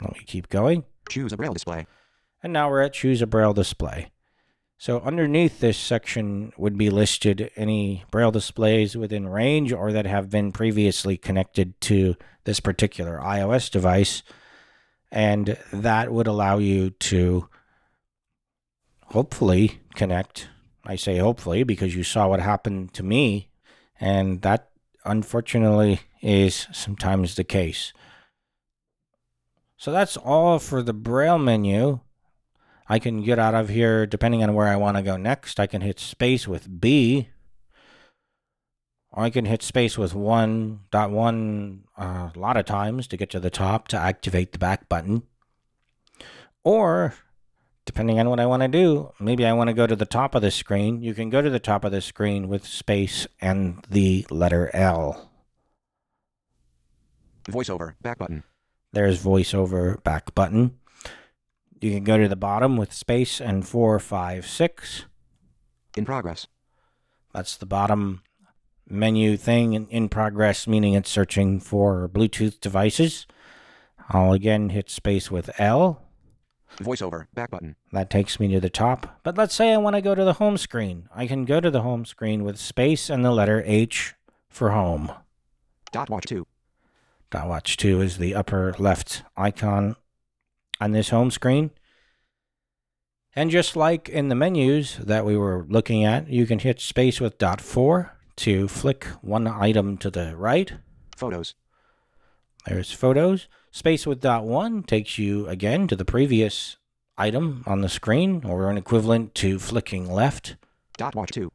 [0.00, 0.84] Let me keep going.
[1.08, 1.86] Choose a braille display.
[2.42, 4.10] And now we're at choose a braille display.
[4.78, 10.30] So underneath this section would be listed any braille displays within range or that have
[10.30, 14.22] been previously connected to this particular iOS device.
[15.12, 17.48] And that would allow you to
[19.06, 20.48] hopefully connect.
[20.84, 23.50] I say hopefully because you saw what happened to me,
[23.98, 24.70] and that
[25.04, 27.92] unfortunately is sometimes the case.
[29.76, 32.00] So that's all for the Braille menu.
[32.88, 35.60] I can get out of here depending on where I want to go next.
[35.60, 37.28] I can hit space with B,
[39.12, 43.40] or I can hit space with 1.1 uh, a lot of times to get to
[43.40, 45.24] the top to activate the back button.
[46.62, 47.14] Or
[47.84, 50.34] depending on what I want to do, maybe I want to go to the top
[50.34, 51.02] of the screen.
[51.02, 55.30] You can go to the top of the screen with space and the letter L.
[57.44, 57.94] Voiceover.
[58.00, 58.44] Back button.
[58.92, 60.78] There's voiceover back button.
[61.80, 65.06] You can go to the bottom with space and four, five, six.
[65.96, 66.46] In progress.
[67.32, 68.22] That's the bottom
[68.90, 73.26] menu thing in, in progress, meaning it's searching for Bluetooth devices.
[74.08, 76.02] I'll again hit space with L.
[76.78, 77.26] Voiceover.
[77.34, 77.76] Back button.
[77.92, 79.20] That takes me to the top.
[79.22, 81.08] But let's say I want to go to the home screen.
[81.14, 84.14] I can go to the home screen with space and the letter H
[84.48, 85.12] for home.
[85.92, 86.46] Dot watch 2.
[87.30, 89.96] Dot watch 2 is the upper left icon
[90.80, 91.70] on this home screen.
[93.36, 97.20] And just like in the menus that we were looking at, you can hit space
[97.20, 100.72] with dot 4 to flick one item to the right.
[101.16, 101.54] Photos.
[102.66, 103.48] There's photos.
[103.70, 106.76] Space with dot 1 takes you again to the previous
[107.18, 110.56] item on the screen, or an equivalent to flicking left.
[110.96, 111.52] Dot watch 2.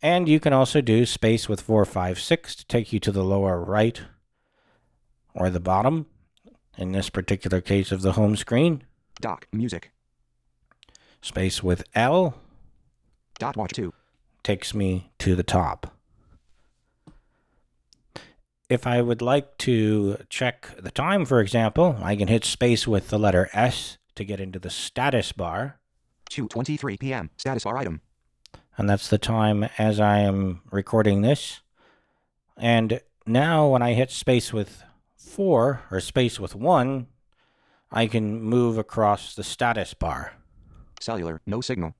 [0.00, 4.00] And you can also do space with 456 to take you to the lower right
[5.34, 6.06] or the bottom,
[6.78, 8.84] in this particular case of the home screen.
[9.20, 9.46] Dock.
[9.52, 9.92] Music.
[11.20, 12.34] Space with L
[13.38, 13.92] Dot watch 2.
[14.44, 15.96] Takes me to the top.
[18.68, 23.08] If I would like to check the time, for example, I can hit space with
[23.08, 25.80] the letter S to get into the status bar.
[26.30, 27.30] 2.23 p.m.
[27.36, 28.00] Status bar item.
[28.78, 31.60] and that's the time as I am recording this.
[32.56, 34.82] And now, when I hit space with
[35.16, 37.06] four or space with one,
[37.90, 40.32] I can move across the status bar.
[41.00, 41.40] Cellular.
[41.46, 41.94] No signal.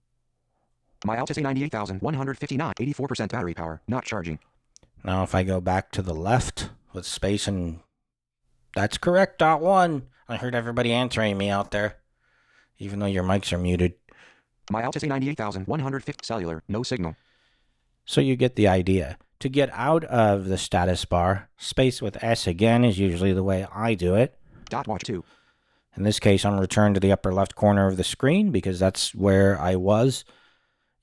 [1.05, 2.73] My Altis A98159.
[2.81, 3.83] 84% battery power.
[3.87, 4.39] Not charging.
[5.05, 7.81] Now, if I go back to the left with space and
[8.75, 10.05] that's correct, dot one.
[10.29, 11.99] I heard everybody answering me out there,
[12.79, 13.95] even though your mics are muted.
[14.71, 16.25] My Altis A98150.
[16.25, 16.63] Cellular.
[16.69, 17.17] No signal.
[18.07, 19.19] So you get the idea.
[19.41, 23.67] To get out of the status bar, space with S again is usually the way
[23.75, 24.39] I do it.
[24.71, 25.23] Dot watch 2.
[25.97, 29.15] In this case, I'm returned to the upper left corner of the screen because that's
[29.15, 30.25] where I was.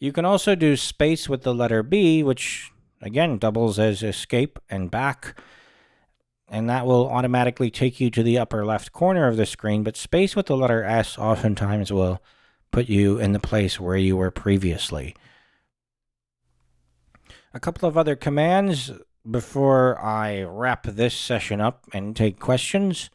[0.02, 2.72] You can also do space with the letter B, which
[3.04, 5.39] again doubles as escape and back.
[6.47, 9.84] And that will automatically take you to the upper left corner of the screen.
[9.84, 12.20] But space with the letter S oftentimes will
[12.72, 15.16] put you in the place where you were previously.
[17.54, 18.91] A couple of other commands
[19.30, 23.12] before I wrap this session up and take questions.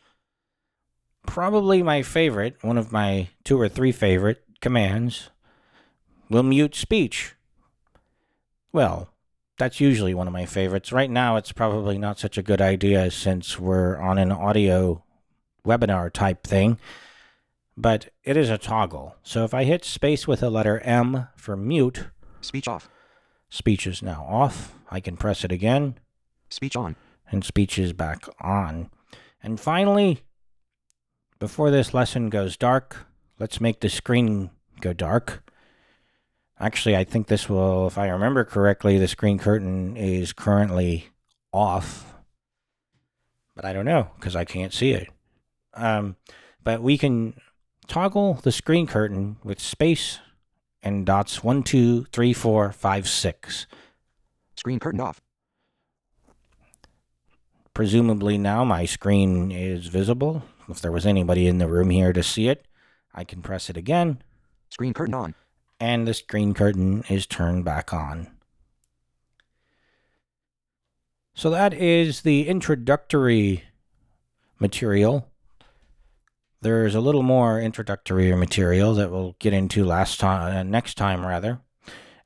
[1.27, 5.31] Probably my favorite, one of my two or three favorite commands,
[6.29, 7.35] will mute speech.
[8.73, 9.09] Well,
[9.59, 10.93] that's usually one of my favorites.
[10.93, 15.03] Right now, it's probably not such a good idea since we're on an audio
[15.67, 16.79] webinar type thing,
[17.77, 19.17] but it is a toggle.
[19.23, 22.09] So if I hit space with a letter M for mute,
[22.41, 22.89] Speech off.
[23.49, 24.75] speech is now off.
[24.91, 25.99] I can press it again,
[26.51, 26.97] Speech on.
[27.31, 28.91] and speech is back on.
[29.43, 30.23] And finally,
[31.39, 33.07] before this lesson goes dark,
[33.39, 34.51] let's make the screen
[34.81, 35.43] go dark.
[36.59, 41.09] Actually, I think this will, if I remember correctly, the screen curtain is currently
[41.53, 42.15] off.
[43.55, 45.09] But I don't know because I can't see it.
[45.75, 46.17] Um,
[46.65, 47.39] but we can
[47.87, 50.19] toggle the screen curtain with space
[50.83, 53.67] and dots one, two, three, four, five, six.
[54.57, 55.21] Screen curtain off.
[57.75, 60.43] Presumably now my screen is visible.
[60.69, 62.67] If there was anybody in the room here to see it,
[63.15, 64.23] I can press it again.
[64.71, 65.35] Screen curtain on.
[65.79, 68.29] And the screen curtain is turned back on.
[71.35, 73.65] So that is the introductory
[74.59, 75.29] material.
[76.63, 81.27] There's a little more introductory material that we'll get into last time, uh, next time
[81.27, 81.61] rather,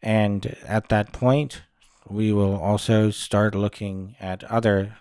[0.01, 1.63] and at that point,
[2.09, 4.97] we will also start looking at other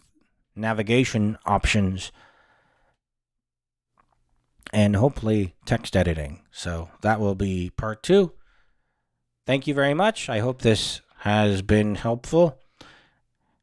[0.55, 2.11] navigation options
[4.71, 6.41] and hopefully text editing.
[6.51, 8.33] So that will be part two.
[9.49, 10.29] Thank you very much.
[10.29, 12.59] I hope this has been helpful,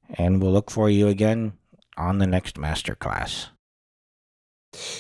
[0.08, 1.52] and we'll look for you again
[1.96, 3.50] on the next masterclass.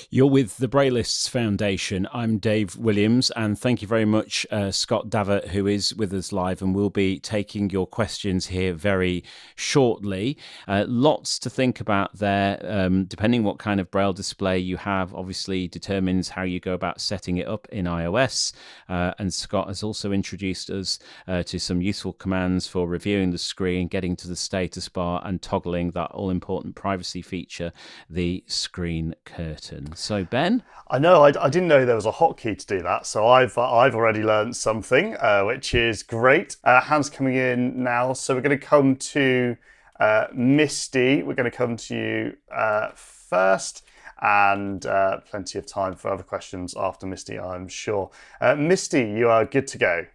[0.08, 2.06] You're with the Braillists Foundation.
[2.12, 6.32] I'm Dave Williams, and thank you very much, uh, Scott Davert, who is with us
[6.32, 9.24] live and we'll be taking your questions here very
[9.56, 10.38] shortly.
[10.66, 12.58] Uh, lots to think about there.
[12.64, 17.00] Um, depending what kind of Braille display you have, obviously determines how you go about
[17.00, 18.52] setting it up in iOS.
[18.88, 23.38] Uh, and Scott has also introduced us uh, to some useful commands for reviewing the
[23.38, 27.72] screen, getting to the status bar, and toggling that all important privacy feature,
[28.08, 29.65] the screen curtain.
[29.94, 30.62] So, Ben?
[30.88, 31.24] I know.
[31.24, 33.94] I, I didn't know there was a hotkey to do that, so I've uh, I've
[33.94, 36.56] already learned something, uh, which is great.
[36.62, 39.56] Uh, Hands coming in now, so we're going to come to
[39.98, 41.22] uh, Misty.
[41.22, 43.84] We're going to come to you uh, first,
[44.22, 48.10] and uh, plenty of time for other questions after Misty, I'm sure.
[48.40, 50.06] Uh, Misty, you are good to go.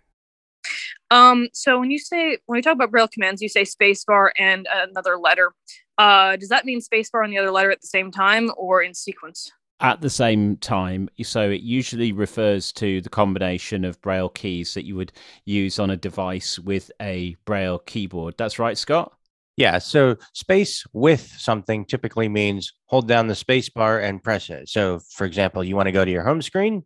[1.09, 4.67] Um, so when you say when we talk about braille commands, you say spacebar and
[4.73, 5.53] another letter.
[6.01, 8.91] Uh, does that mean spacebar and the other letter at the same time or in
[8.91, 9.51] sequence?
[9.81, 11.09] at the same time.
[11.23, 15.11] So it usually refers to the combination of Braille keys that you would
[15.45, 18.35] use on a device with a Braille keyboard.
[18.37, 19.11] That's right, Scott?
[19.57, 24.69] Yeah, so space with something typically means hold down the space bar and press it.
[24.69, 26.85] So, for example, you want to go to your home screen,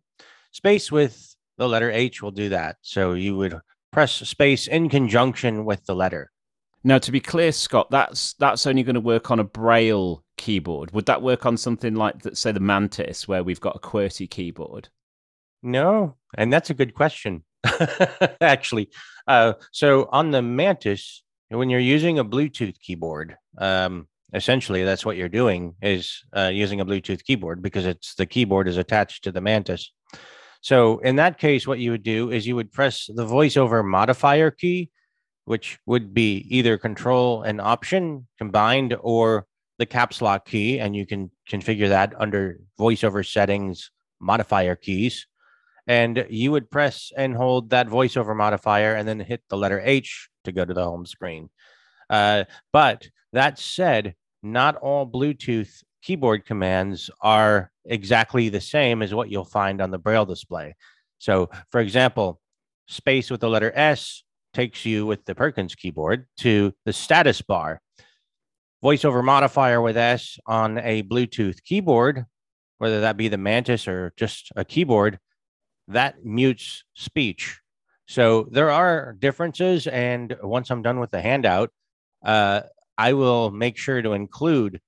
[0.52, 2.76] space with the letter H will do that.
[2.80, 3.58] So you would
[3.92, 6.30] press space in conjunction with the letter.
[6.86, 10.92] Now, to be clear, Scott, that's that's only going to work on a Braille keyboard.
[10.92, 14.88] Would that work on something like, say, the Mantis, where we've got a QWERTY keyboard?
[15.64, 17.42] No, and that's a good question,
[18.40, 18.90] actually.
[19.26, 25.16] Uh, so on the Mantis, when you're using a Bluetooth keyboard, um, essentially that's what
[25.16, 29.32] you're doing is uh, using a Bluetooth keyboard because it's the keyboard is attached to
[29.32, 29.90] the Mantis.
[30.60, 34.52] So in that case, what you would do is you would press the voiceover modifier
[34.52, 34.90] key,
[35.46, 39.46] which would be either control and option combined or
[39.78, 43.90] the caps lock key, and you can configure that under voiceover settings
[44.20, 45.26] modifier keys.
[45.86, 50.28] And you would press and hold that voiceover modifier and then hit the letter H
[50.44, 51.48] to go to the home screen.
[52.10, 59.30] Uh, but that said, not all Bluetooth keyboard commands are exactly the same as what
[59.30, 60.74] you'll find on the Braille display.
[61.18, 62.40] So, for example,
[62.88, 64.22] space with the letter S
[64.56, 67.82] takes you with the Perkins keyboard to the status bar.
[68.82, 72.24] Voiceover modifier with S on a Bluetooth keyboard,
[72.78, 75.18] whether that be the Mantis or just a keyboard,
[75.88, 77.60] that mutes speech.
[78.06, 79.86] So there are differences.
[79.88, 81.70] And once I'm done with the handout,
[82.24, 82.62] uh,
[82.96, 84.80] I will make sure to include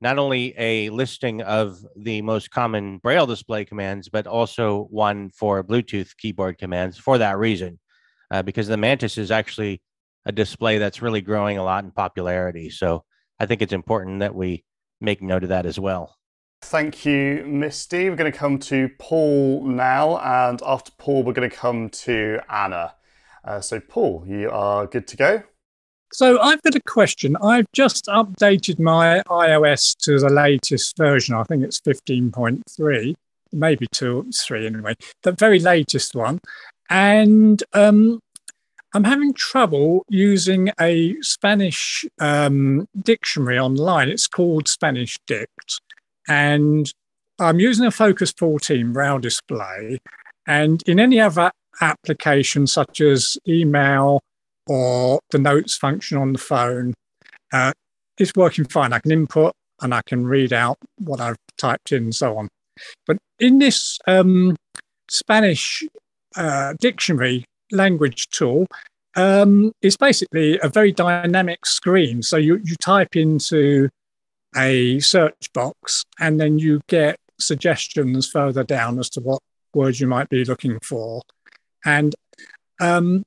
[0.00, 5.64] not only a listing of the most common Braille display commands, but also one for
[5.64, 7.80] Bluetooth keyboard commands for that reason,
[8.30, 9.80] uh, because the Mantis is actually
[10.26, 12.70] a display that's really growing a lot in popularity.
[12.70, 13.04] So
[13.38, 14.64] I think it's important that we
[15.00, 16.16] make note of that as well.
[16.62, 18.08] Thank you, Misty.
[18.08, 22.40] We're going to come to Paul now, and after Paul, we're going to come to
[22.48, 22.94] Anna.
[23.44, 25.42] Uh, so, Paul, you are good to go.
[26.10, 27.36] So, I've got a question.
[27.42, 31.34] I've just updated my iOS to the latest version.
[31.34, 33.14] I think it's 15.3,
[33.52, 36.40] maybe 2 3 anyway, the very latest one.
[36.90, 38.20] And um,
[38.94, 44.08] I'm having trouble using a Spanish um, dictionary online.
[44.08, 45.46] It's called SpanishDict.
[46.28, 46.92] And
[47.40, 49.98] I'm using a Focus 14 Braille display.
[50.46, 54.20] And in any other application, such as email
[54.68, 56.94] or the notes function on the phone,
[57.52, 57.72] uh,
[58.18, 58.92] it's working fine.
[58.92, 62.48] I can input and I can read out what I've typed in and so on.
[63.06, 64.56] But in this um,
[65.10, 65.82] Spanish
[66.36, 68.66] uh, dictionary language tool,
[69.16, 72.22] um, it's basically a very dynamic screen.
[72.22, 73.88] So you, you type into
[74.56, 79.40] a search box and then you get suggestions further down as to what
[79.74, 81.22] words you might be looking for.
[81.84, 82.14] And
[82.80, 83.24] um,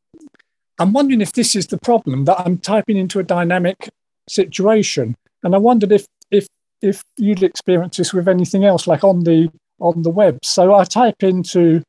[0.79, 3.89] I'm wondering if this is the problem that I'm typing into a dynamic
[4.29, 5.15] situation.
[5.43, 6.47] And I wondered if if
[6.81, 9.49] if you'd experience this with anything else, like on the
[9.79, 10.39] on the web.
[10.43, 11.83] So I type into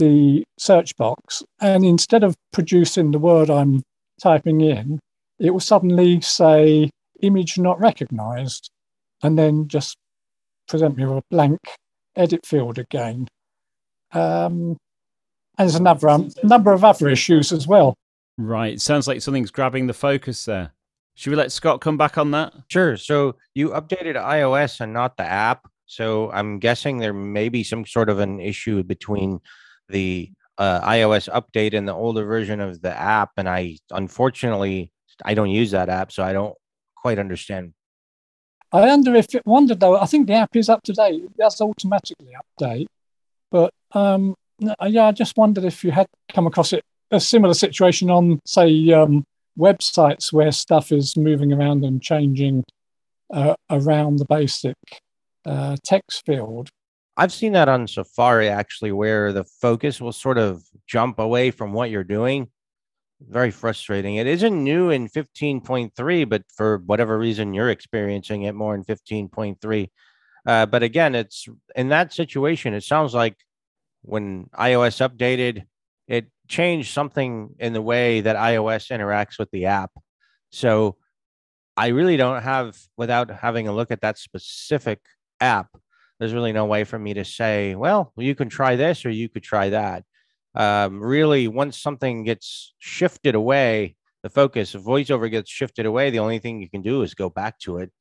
[0.00, 3.82] the search box, and instead of producing the word I'm
[4.20, 4.98] typing in,
[5.38, 6.90] it will suddenly say
[7.22, 8.70] image not recognized,
[9.22, 9.96] and then just
[10.66, 11.60] present me with a blank
[12.16, 13.28] edit field again.
[14.12, 14.76] Um,
[15.58, 17.94] and there's another um, number of other issues as well.
[18.38, 18.80] Right.
[18.80, 20.72] Sounds like something's grabbing the focus there.
[21.14, 22.54] Should we let Scott come back on that?
[22.68, 22.96] Sure.
[22.96, 25.68] So you updated iOS and not the app.
[25.86, 29.40] So I'm guessing there may be some sort of an issue between
[29.90, 33.30] the uh, iOS update and the older version of the app.
[33.36, 34.92] And I, unfortunately,
[35.24, 36.54] I don't use that app, so I don't
[36.96, 37.72] quite understand.
[38.72, 39.98] I wonder if it wonder though.
[39.98, 41.36] I think the app is up to date.
[41.36, 42.86] Does automatically update,
[43.50, 44.36] but um,
[44.86, 48.92] yeah, I just wondered if you had come across it a similar situation on, say,
[48.92, 49.24] um,
[49.58, 52.64] websites where stuff is moving around and changing
[53.32, 54.76] uh, around the basic
[55.44, 56.70] uh, text field.
[57.20, 61.72] I've seen that on Safari actually, where the focus will sort of jump away from
[61.72, 62.48] what you're doing
[63.28, 64.16] very frustrating.
[64.16, 69.88] It isn't new in 15.3, but for whatever reason, you're experiencing it more in 15.3.
[70.46, 71.46] Uh, but again, it's
[71.76, 73.36] in that situation, it sounds like
[74.02, 75.64] when iOS updated,
[76.08, 79.90] it changed something in the way that iOS interacts with the app.
[80.50, 80.96] So
[81.76, 85.00] I really don't have, without having a look at that specific
[85.40, 85.68] app,
[86.20, 89.28] there's really no way for me to say, well, you can try this or you
[89.28, 90.04] could try that.
[90.54, 93.94] Um, really once something gets shifted away
[94.24, 97.30] the focus of voiceover gets shifted away the only thing you can do is go
[97.30, 97.92] back to it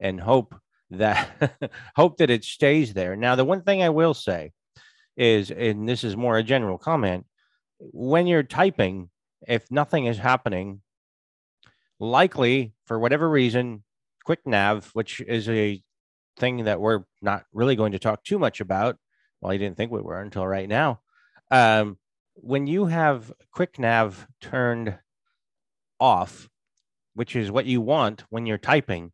[0.00, 0.54] and hope
[0.90, 3.14] that hope that it stays there.
[3.14, 4.52] Now the one thing i will say
[5.18, 7.26] is and this is more a general comment
[7.78, 9.10] when you're typing
[9.46, 10.80] if nothing is happening
[12.00, 13.84] likely for whatever reason
[14.24, 15.82] quick nav which is a
[16.38, 18.96] thing that we're not really going to talk too much about
[19.40, 21.00] well i didn't think we were until right now
[21.50, 21.98] um,
[22.34, 24.98] when you have quick nav turned
[25.98, 26.48] off,
[27.14, 29.12] which is what you want when you're typing,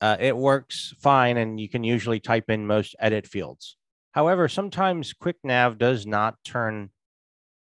[0.00, 3.76] uh, it works fine and you can usually type in most edit fields.
[4.12, 6.90] However, sometimes quick nav does not turn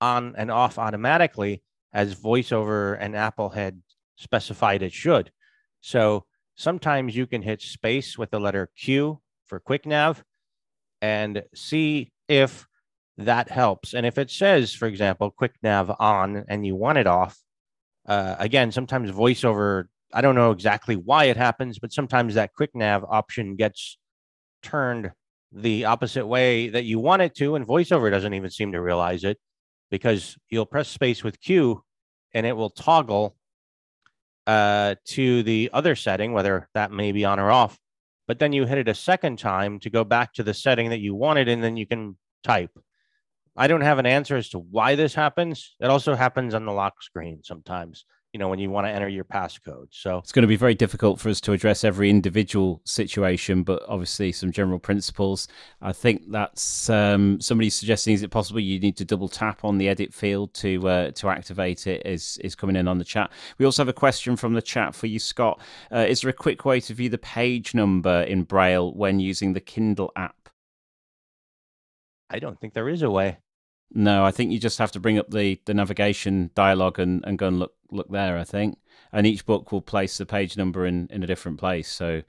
[0.01, 1.63] on and off automatically
[1.93, 3.83] as VoiceOver and Apple had
[4.17, 5.33] specified it should.
[5.81, 6.27] So
[6.59, 10.23] sometimes you can hit space with the letter Q for quick nav
[11.01, 12.67] and see if
[13.17, 13.95] that helps.
[13.95, 17.39] And if it says, for example, quick nav on and you want it off,
[18.07, 22.71] uh, again, sometimes voiceover, I don't know exactly why it happens, but sometimes that quick
[22.75, 23.97] nav option gets
[24.63, 25.13] turned
[25.53, 27.55] the opposite way that you want it to.
[27.55, 29.39] And voiceover doesn't even seem to realize it
[29.91, 31.83] because you'll press space with Q
[32.35, 33.37] and it will toggle
[34.49, 37.79] uh, to the other setting, whether that may be on or off.
[38.27, 41.01] But then you hit it a second time to go back to the setting that
[41.01, 42.71] you wanted, and then you can type.
[43.57, 45.77] I don't have an answer as to why this happens.
[45.81, 48.07] It also happens on the lock screen sometimes.
[48.39, 49.89] You know, when you want to enter your passcode.
[49.91, 53.83] So It's going to be very difficult for us to address every individual situation, but
[53.89, 55.49] obviously some general principles.
[55.83, 59.77] I think that's um, somebody suggesting is it possible you need to double tap on
[59.77, 63.33] the edit field to uh, to activate it is is coming in on the chat.
[63.59, 65.61] We also have a question from the chat for you, Scott.
[65.93, 69.55] Uh, is there a quick way to view the page number in Braille when using
[69.55, 70.49] the Kindle app?
[72.31, 73.39] I don't think there is a way.
[73.91, 77.39] No, I think you just have to bring up the, the navigation dialog and, and
[77.39, 78.39] go and look look there.
[78.39, 78.79] I think,
[79.13, 81.91] and each book will place the page number in, in a different place.
[81.91, 82.23] So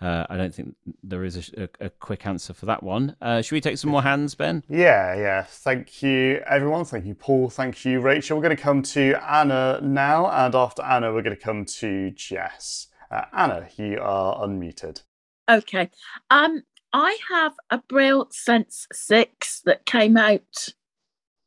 [0.00, 3.16] uh, I don't think there is a, a, a quick answer for that one.
[3.20, 4.62] Uh, should we take some more hands, Ben?
[4.68, 5.42] Yeah, yeah.
[5.42, 6.84] Thank you, everyone.
[6.84, 7.48] Thank you, Paul.
[7.48, 8.36] Thank you, Rachel.
[8.36, 12.10] We're going to come to Anna now, and after Anna, we're going to come to
[12.10, 12.88] Jess.
[13.10, 15.02] Uh, Anna, you are unmuted.
[15.48, 15.90] Okay.
[16.28, 20.68] Um, I have a Braille Sense 6 that came out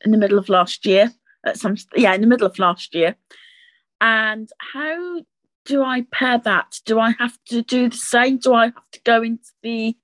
[0.03, 1.11] in the middle of last year.
[1.45, 3.15] At some yeah, in the middle of last year.
[4.01, 5.21] And how
[5.65, 6.79] do I pair that?
[6.85, 8.37] Do I have to do the same?
[8.37, 9.95] Do I have to go into the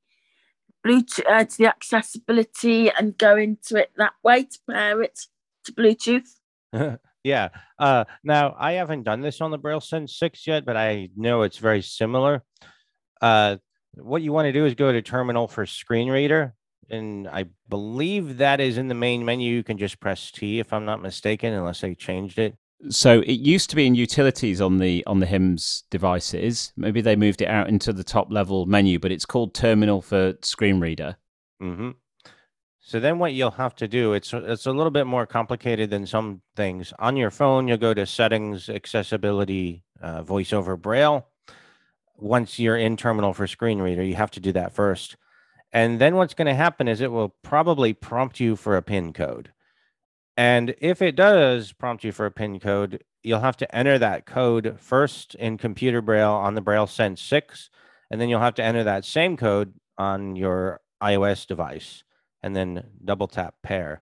[0.86, 5.20] Bluetooth uh, to the accessibility and go into it that way to pair it
[5.66, 7.00] to Bluetooth?
[7.24, 7.50] yeah.
[7.80, 11.42] Uh, now I haven't done this on the Braille Sense 6 yet, but I know
[11.42, 12.44] it's very similar.
[13.22, 13.58] Uh,
[13.96, 16.54] what you want to do is go to terminal for screen reader.
[16.90, 19.52] And I believe that is in the main menu.
[19.52, 22.56] You can just press T if I'm not mistaken, unless they changed it.
[22.90, 26.74] So it used to be in utilities on the on the HIMS devices.
[26.78, 30.34] Maybe they moved it out into the top level menu, but it's called terminal for
[30.42, 31.18] screen reader.
[31.62, 31.92] Mm-hmm.
[32.80, 36.06] So then what you'll have to do, it's it's a little bit more complicated than
[36.06, 36.94] some things.
[37.00, 41.28] On your phone, you'll go to settings, accessibility, uh, voiceover braille.
[42.18, 45.18] Once you're in terminal for screen reader, you have to do that first.
[45.74, 49.14] And then what's going to happen is it will probably prompt you for a PIN
[49.14, 49.52] code.
[50.38, 54.26] And if it does prompt you for a PIN code, you'll have to enter that
[54.26, 57.70] code first in computer braille on the Braille Sense 6.
[58.12, 62.04] And then you'll have to enter that same code on your iOS device
[62.44, 64.02] and then double tap pair.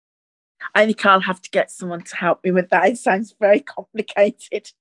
[0.73, 2.89] I think I'll have to get someone to help me with that.
[2.89, 4.71] It sounds very complicated.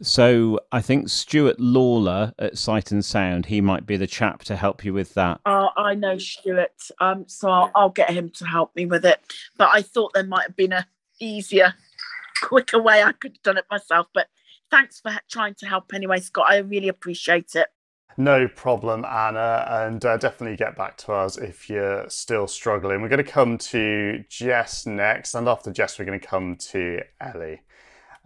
[0.00, 4.56] So I think Stuart Lawler at Sight and Sound, he might be the chap to
[4.56, 5.40] help you with that.
[5.44, 9.20] Oh, I know Stuart, um, so I'll, I'll get him to help me with it.
[9.56, 10.86] But I thought there might have been a
[11.20, 11.74] easier,
[12.42, 14.06] quicker way I could have done it myself.
[14.14, 14.28] But
[14.70, 16.46] thanks for trying to help anyway, Scott.
[16.48, 17.66] I really appreciate it.
[18.16, 23.00] No problem, Anna, and uh, definitely get back to us if you're still struggling.
[23.00, 27.00] We're going to come to Jess next, and after Jess, we're going to come to
[27.20, 27.60] Ellie.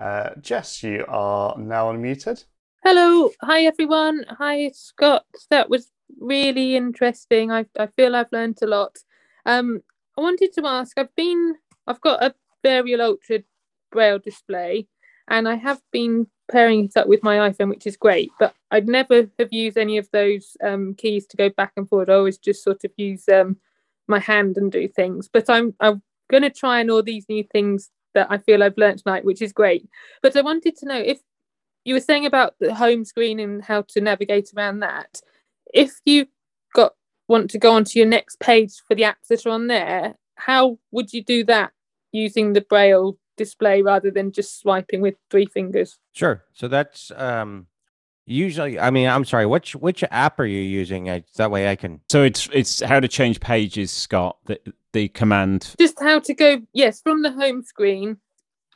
[0.03, 2.45] Uh, Jess, you are now unmuted.
[2.83, 4.25] Hello, hi everyone.
[4.31, 5.25] Hi Scott.
[5.51, 7.53] That was really interesting.
[7.53, 8.99] I I feel I've learned a lot.
[9.47, 9.81] Um,
[10.19, 10.99] I wanted to ask.
[10.99, 11.55] I've been.
[11.87, 12.35] I've got a
[12.65, 13.45] Vario Ultra
[13.93, 14.89] Braille display,
[15.29, 18.33] and I have been pairing it up with my iPhone, which is great.
[18.41, 22.11] But I'd never have used any of those um, keys to go back and forward.
[22.11, 23.57] I always just sort of use um,
[24.09, 25.29] my hand and do things.
[25.33, 28.79] But I'm I'm going to try and all these new things that I feel I've
[28.79, 29.89] learned tonight, which is great.
[30.23, 31.21] But I wanted to know if
[31.85, 35.21] you were saying about the home screen and how to navigate around that.
[35.73, 36.27] If you
[36.75, 36.93] got
[37.29, 40.79] want to go onto your next page for the apps that are on there, how
[40.91, 41.73] would you do that
[42.13, 45.99] using the braille display rather than just swiping with three fingers?
[46.13, 46.45] Sure.
[46.53, 47.67] So that's um
[48.27, 51.11] usually I mean, I'm sorry, which which app are you using?
[51.11, 54.37] I, that way I can So it's it's how to change pages, Scott.
[54.47, 54.61] The
[54.93, 55.75] the command.
[55.79, 58.19] Just how to go yes, from the home screen.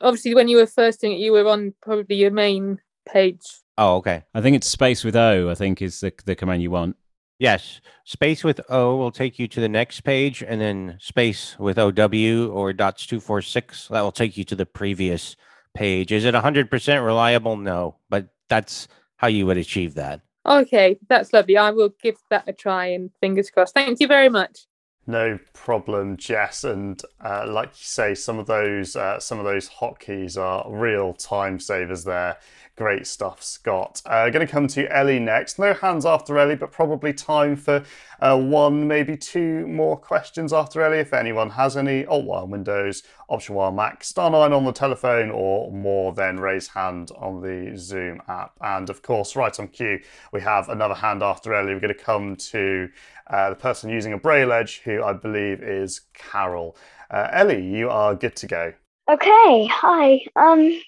[0.01, 3.43] Obviously when you were first doing it you were on probably your main page.
[3.79, 4.25] Oh, okay.
[4.35, 6.97] I think it's space with O, I think is the the command you want.
[7.39, 7.81] Yes.
[8.05, 12.49] Space with O will take you to the next page, and then space with OW
[12.49, 15.37] or dots 246, that will take you to the previous
[15.75, 16.13] page.
[16.13, 17.57] Is it 100% reliable?
[17.57, 20.21] No, but that's how you would achieve that.
[20.47, 21.57] Okay, that's lovely.
[21.57, 23.75] I will give that a try and fingers crossed.
[23.75, 24.67] Thank you very much.
[25.09, 26.65] No problem, Jess.
[26.65, 31.15] And uh, like you say, some of those uh, some of those hotkeys are real
[31.15, 32.39] time savers there.
[32.77, 34.03] Great stuff, Scott.
[34.05, 35.59] Uh, going to come to Ellie next.
[35.59, 37.83] No hands after Ellie, but probably time for
[38.21, 40.99] uh, one, maybe two more questions after Ellie.
[40.99, 45.31] If anyone has any, Alt while Windows, Option while Mac, star nine on the telephone,
[45.31, 48.53] or more, then raise hand on the Zoom app.
[48.61, 50.01] And of course, right on cue,
[50.31, 51.73] we have another hand after Ellie.
[51.73, 52.91] We're going to come to
[53.29, 56.77] uh, the person using a Braille Edge, who I believe is Carol.
[57.11, 58.75] Uh, Ellie, you are good to go.
[59.09, 60.21] Okay, hi.
[60.37, 60.79] Um,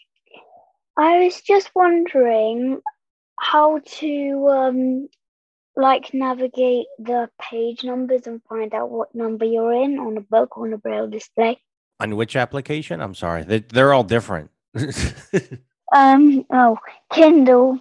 [0.98, 2.80] I was just wondering
[3.40, 5.08] how to um,
[5.76, 10.58] like navigate the page numbers and find out what number you're in on a book
[10.58, 11.58] on a braille display.
[12.00, 13.00] On which application?
[13.00, 13.44] I'm sorry.
[13.44, 14.50] They, they're all different.
[15.94, 16.44] Um.
[16.50, 16.78] Oh,
[17.10, 17.80] Kindle.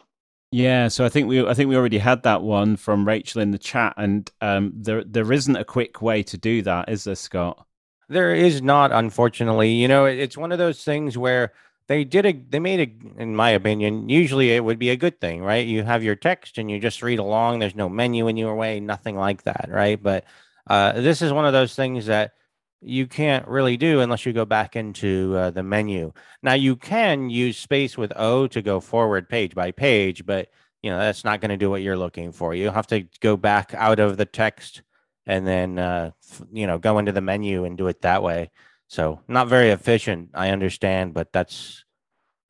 [0.51, 3.51] Yeah, so I think we I think we already had that one from Rachel in
[3.51, 7.15] the chat, and um, there there isn't a quick way to do that, is there,
[7.15, 7.65] Scott?
[8.09, 9.71] There is not, unfortunately.
[9.71, 11.51] You know, it's one of those things where
[11.87, 15.19] they did a they made a in my opinion usually it would be a good
[15.19, 15.65] thing right?
[15.65, 17.59] You have your text and you just read along.
[17.59, 20.01] There's no menu in your way nothing like that right?
[20.01, 20.25] But
[20.69, 22.33] uh, this is one of those things that
[22.81, 26.13] you can't really do unless you go back into uh, the menu.
[26.43, 30.49] Now you can use space with o to go forward page by page but
[30.83, 32.53] you know that's not going to do what you're looking for.
[32.53, 34.83] You have to go back out of the text
[35.25, 36.11] and then uh,
[36.51, 38.51] you know go into the menu and do it that way
[38.87, 41.83] so not very efficient, I understand, but that's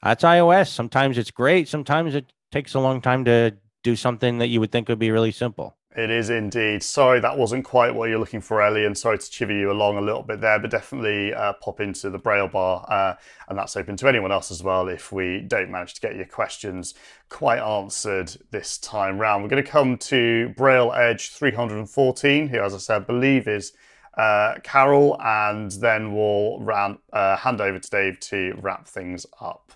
[0.03, 0.69] that's iOS.
[0.69, 1.67] Sometimes it's great.
[1.67, 5.11] Sometimes it takes a long time to do something that you would think would be
[5.11, 5.77] really simple.
[5.97, 6.83] It is indeed.
[6.83, 9.97] Sorry, that wasn't quite what you're looking for, Ellie, and sorry to chivvy you along
[9.97, 13.15] a little bit there, but definitely uh, pop into the Braille bar, uh,
[13.49, 16.27] and that's open to anyone else as well if we don't manage to get your
[16.27, 16.93] questions
[17.29, 19.41] quite answered this time round.
[19.41, 23.73] We're going to come to Braille Edge 314, who, as I said, I believe is
[24.17, 26.65] uh, Carol, and then we'll
[27.13, 29.73] uh, hand over to Dave to wrap things up.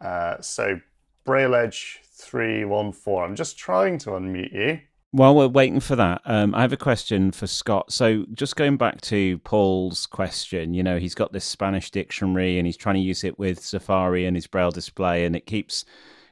[0.00, 0.80] Uh, so,
[1.24, 3.22] Braille Edge 314.
[3.22, 4.80] I'm just trying to unmute you.
[5.10, 7.92] While we're waiting for that, um, I have a question for Scott.
[7.92, 12.66] So, just going back to Paul's question, you know, he's got this Spanish dictionary and
[12.66, 15.84] he's trying to use it with Safari and his Braille display, and it keeps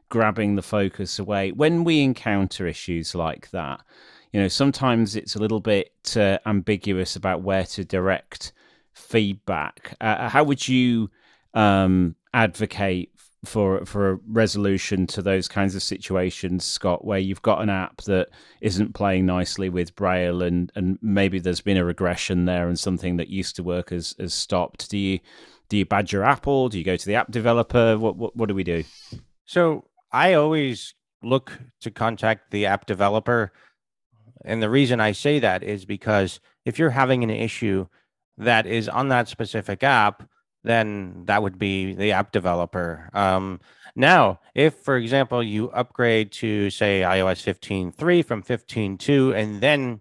[0.08, 1.52] grabbing the focus away.
[1.52, 3.80] When we encounter issues like that,
[4.32, 8.52] you know, sometimes it's a little bit uh, ambiguous about where to direct
[8.92, 9.96] feedback.
[10.00, 11.10] Uh, how would you
[11.54, 13.10] um, advocate
[13.44, 18.02] for for a resolution to those kinds of situations, Scott, where you've got an app
[18.02, 18.28] that
[18.60, 23.16] isn't playing nicely with Braille, and and maybe there's been a regression there, and something
[23.16, 24.90] that used to work has has stopped.
[24.90, 25.20] Do you
[25.68, 26.68] do you badger Apple?
[26.68, 27.98] Do you go to the app developer?
[27.98, 28.84] What what, what do we do?
[29.46, 33.52] So I always look to contact the app developer
[34.44, 37.86] and the reason I say that is because if you're having an issue
[38.38, 40.28] that is on that specific app,
[40.62, 43.10] then that would be the app developer.
[43.12, 43.60] Um,
[43.96, 50.00] now, if, for example, you upgrade to, say, iOS 15.3 from 15.2, and then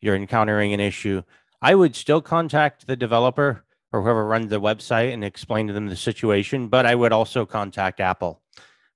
[0.00, 1.22] you're encountering an issue,
[1.60, 5.88] I would still contact the developer or whoever runs the website and explain to them
[5.88, 6.68] the situation.
[6.68, 8.40] But I would also contact Apple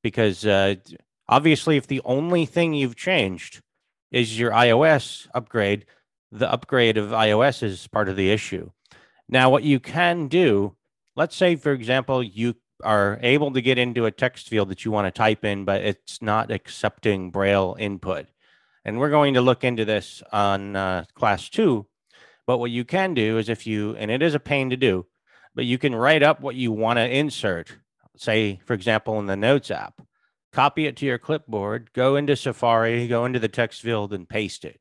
[0.02, 0.76] because uh,
[1.28, 3.62] obviously, if the only thing you've changed
[4.10, 5.86] is your iOS upgrade.
[6.32, 8.70] The upgrade of iOS is part of the issue.
[9.28, 10.76] Now, what you can do,
[11.16, 14.90] let's say, for example, you are able to get into a text field that you
[14.90, 18.26] want to type in, but it's not accepting Braille input.
[18.84, 21.86] And we're going to look into this on uh, class two.
[22.46, 25.06] But what you can do is if you, and it is a pain to do,
[25.54, 27.76] but you can write up what you want to insert,
[28.16, 30.00] say, for example, in the Notes app
[30.52, 34.64] copy it to your clipboard, go into Safari, go into the text field and paste
[34.64, 34.80] it,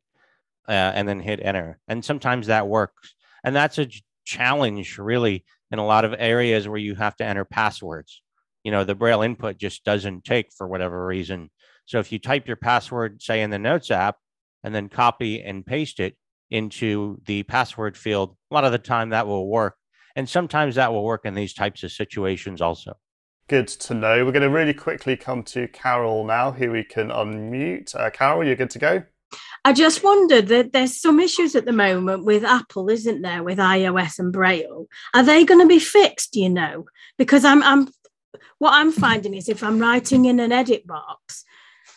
[0.67, 1.79] uh, and then hit enter.
[1.87, 3.13] And sometimes that works.
[3.43, 3.87] And that's a
[4.25, 8.21] challenge, really, in a lot of areas where you have to enter passwords.
[8.63, 11.49] You know, the Braille input just doesn't take for whatever reason.
[11.85, 14.17] So if you type your password, say in the Notes app,
[14.63, 16.17] and then copy and paste it
[16.51, 19.75] into the password field, a lot of the time that will work.
[20.15, 22.97] And sometimes that will work in these types of situations also.
[23.49, 24.23] Good to know.
[24.23, 27.95] We're going to really quickly come to Carol now, who we can unmute.
[27.95, 29.01] Uh, Carol, you're good to go.
[29.65, 33.57] I just wondered that there's some issues at the moment with Apple, isn't there, with
[33.57, 34.85] iOS and Braille?
[35.15, 36.35] Are they going to be fixed?
[36.35, 36.85] You know?
[37.17, 37.89] Because I'm, I'm,
[38.59, 41.43] what I'm finding is if I'm writing in an edit box,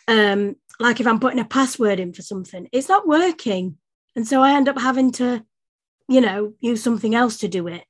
[0.07, 3.77] um, like if I'm putting a password in for something, it's not working,
[4.15, 5.45] and so I end up having to,
[6.09, 7.83] you know, use something else to do it.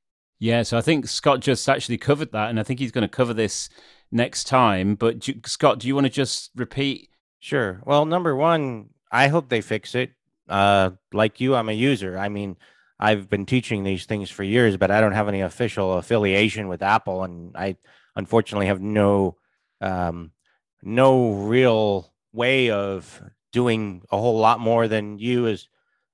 [0.43, 3.07] Yeah, so I think Scott just actually covered that, and I think he's going to
[3.07, 3.69] cover this
[4.11, 4.95] next time.
[4.95, 7.11] But do, Scott, do you want to just repeat?
[7.39, 7.81] Sure.
[7.85, 10.11] Well, number one, I hope they fix it.
[10.49, 12.17] Uh, like you, I'm a user.
[12.17, 12.57] I mean,
[12.99, 16.81] I've been teaching these things for years, but I don't have any official affiliation with
[16.81, 17.77] Apple, and I
[18.17, 19.37] unfortunately have no
[19.79, 20.33] um,
[20.81, 23.21] no real way of
[23.53, 25.69] doing a whole lot more than you as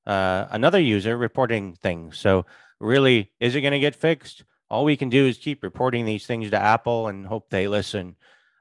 [0.05, 2.19] uh, another user reporting things.
[2.19, 2.45] So
[2.79, 4.43] really, is it going to get fixed?
[4.69, 8.15] All we can do is keep reporting these things to Apple and hope they listen.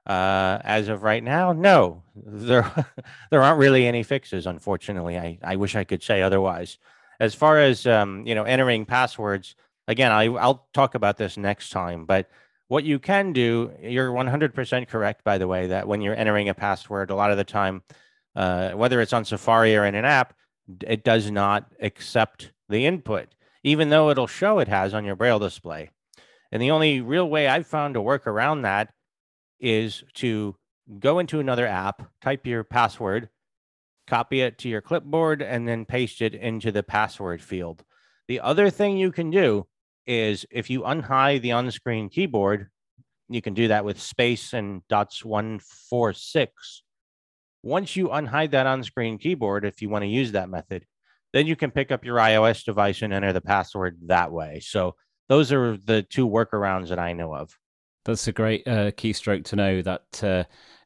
[0.06, 2.86] Uh, as of right now, no, there
[3.30, 4.46] there aren't really any fixes.
[4.46, 6.78] Unfortunately, I, I wish I could say otherwise.
[7.20, 9.54] As far as um, you know, entering passwords,
[9.86, 12.06] again, I, I'll talk about this next time.
[12.06, 12.30] But
[12.68, 16.54] what you can do, you're 100% correct, by the way, that when you're entering a
[16.54, 17.82] password, a lot of the time,
[18.36, 20.34] uh, whether it's on Safari or in an app,
[20.86, 23.28] it does not accept the input
[23.68, 25.90] even though it'll show it has on your braille display.
[26.50, 28.90] And the only real way I've found to work around that
[29.60, 30.56] is to
[30.98, 33.28] go into another app, type your password,
[34.06, 37.84] copy it to your clipboard, and then paste it into the password field.
[38.26, 39.66] The other thing you can do
[40.06, 42.70] is if you unhide the on screen keyboard,
[43.28, 46.82] you can do that with space and dots 146.
[47.62, 50.86] Once you unhide that on screen keyboard, if you want to use that method,
[51.32, 54.60] then you can pick up your iOS device and enter the password that way.
[54.60, 54.94] So
[55.28, 57.56] those are the two workarounds that I know of.
[58.04, 60.44] That's a great uh, keystroke to know that uh,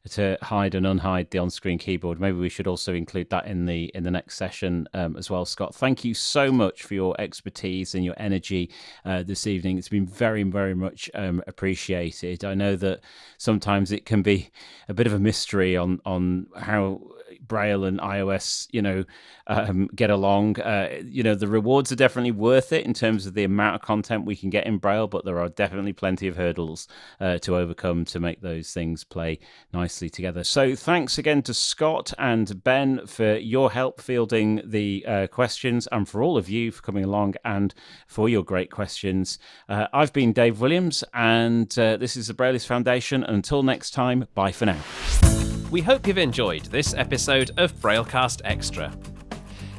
[0.09, 2.19] to hide and unhide the on-screen keyboard.
[2.19, 5.45] Maybe we should also include that in the in the next session um, as well.
[5.45, 8.69] Scott, thank you so much for your expertise and your energy
[9.05, 9.77] uh, this evening.
[9.77, 12.43] It's been very very much um, appreciated.
[12.43, 12.99] I know that
[13.37, 14.49] sometimes it can be
[14.89, 16.99] a bit of a mystery on on how
[17.47, 19.03] Braille and iOS, you know,
[19.47, 20.59] um, get along.
[20.59, 23.81] Uh, you know, the rewards are definitely worth it in terms of the amount of
[23.81, 26.87] content we can get in Braille, but there are definitely plenty of hurdles
[27.19, 29.39] uh, to overcome to make those things play
[29.73, 30.43] nicely together.
[30.43, 36.07] So, thanks again to Scott and Ben for your help fielding the uh, questions, and
[36.07, 37.73] for all of you for coming along and
[38.07, 39.39] for your great questions.
[39.67, 43.23] Uh, I've been Dave Williams, and uh, this is the Braillists Foundation.
[43.23, 45.32] Until next time, bye for now.
[45.73, 48.95] We hope you've enjoyed this episode of Braillecast Extra.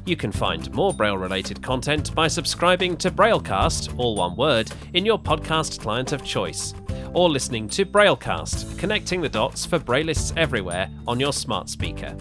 [0.04, 5.06] You can find more Braille related content by subscribing to Braillecast, all one word, in
[5.06, 6.74] your podcast client of choice,
[7.12, 12.16] or listening to Braillecast, connecting the dots for Braillists everywhere on your smart speaker.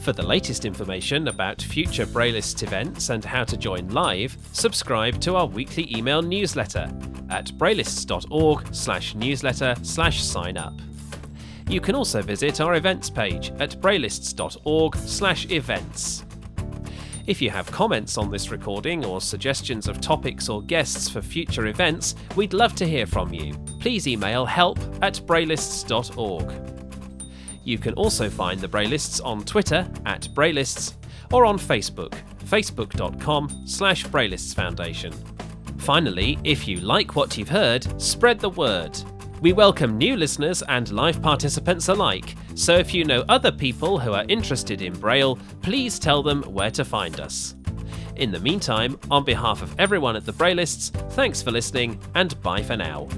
[0.00, 5.36] For the latest information about future Braillist events and how to join live, subscribe to
[5.36, 6.90] our weekly email newsletter
[7.28, 10.72] at braillists.org slash newsletter slash sign up.
[11.72, 16.22] You can also visit our events page at braillists.org slash events.
[17.26, 21.68] If you have comments on this recording or suggestions of topics or guests for future
[21.68, 23.54] events, we'd love to hear from you.
[23.80, 26.52] Please email help at braillists.org.
[27.64, 30.96] You can also find the Braillists on Twitter at Braillists
[31.32, 32.12] or on Facebook,
[32.44, 35.14] facebook.com slash Braillists Foundation.
[35.78, 38.98] Finally, if you like what you've heard, spread the word.
[39.42, 44.12] We welcome new listeners and live participants alike, so if you know other people who
[44.12, 47.56] are interested in Braille, please tell them where to find us.
[48.14, 52.62] In the meantime, on behalf of everyone at the Braillists, thanks for listening and bye
[52.62, 53.08] for now.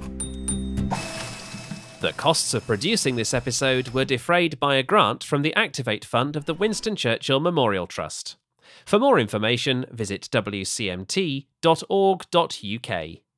[2.01, 6.37] The costs of producing this episode were defrayed by a grant from the Activate Fund
[6.37, 8.37] of the Winston Churchill Memorial Trust.
[8.87, 11.45] For more information, visit wcmt.org.uk.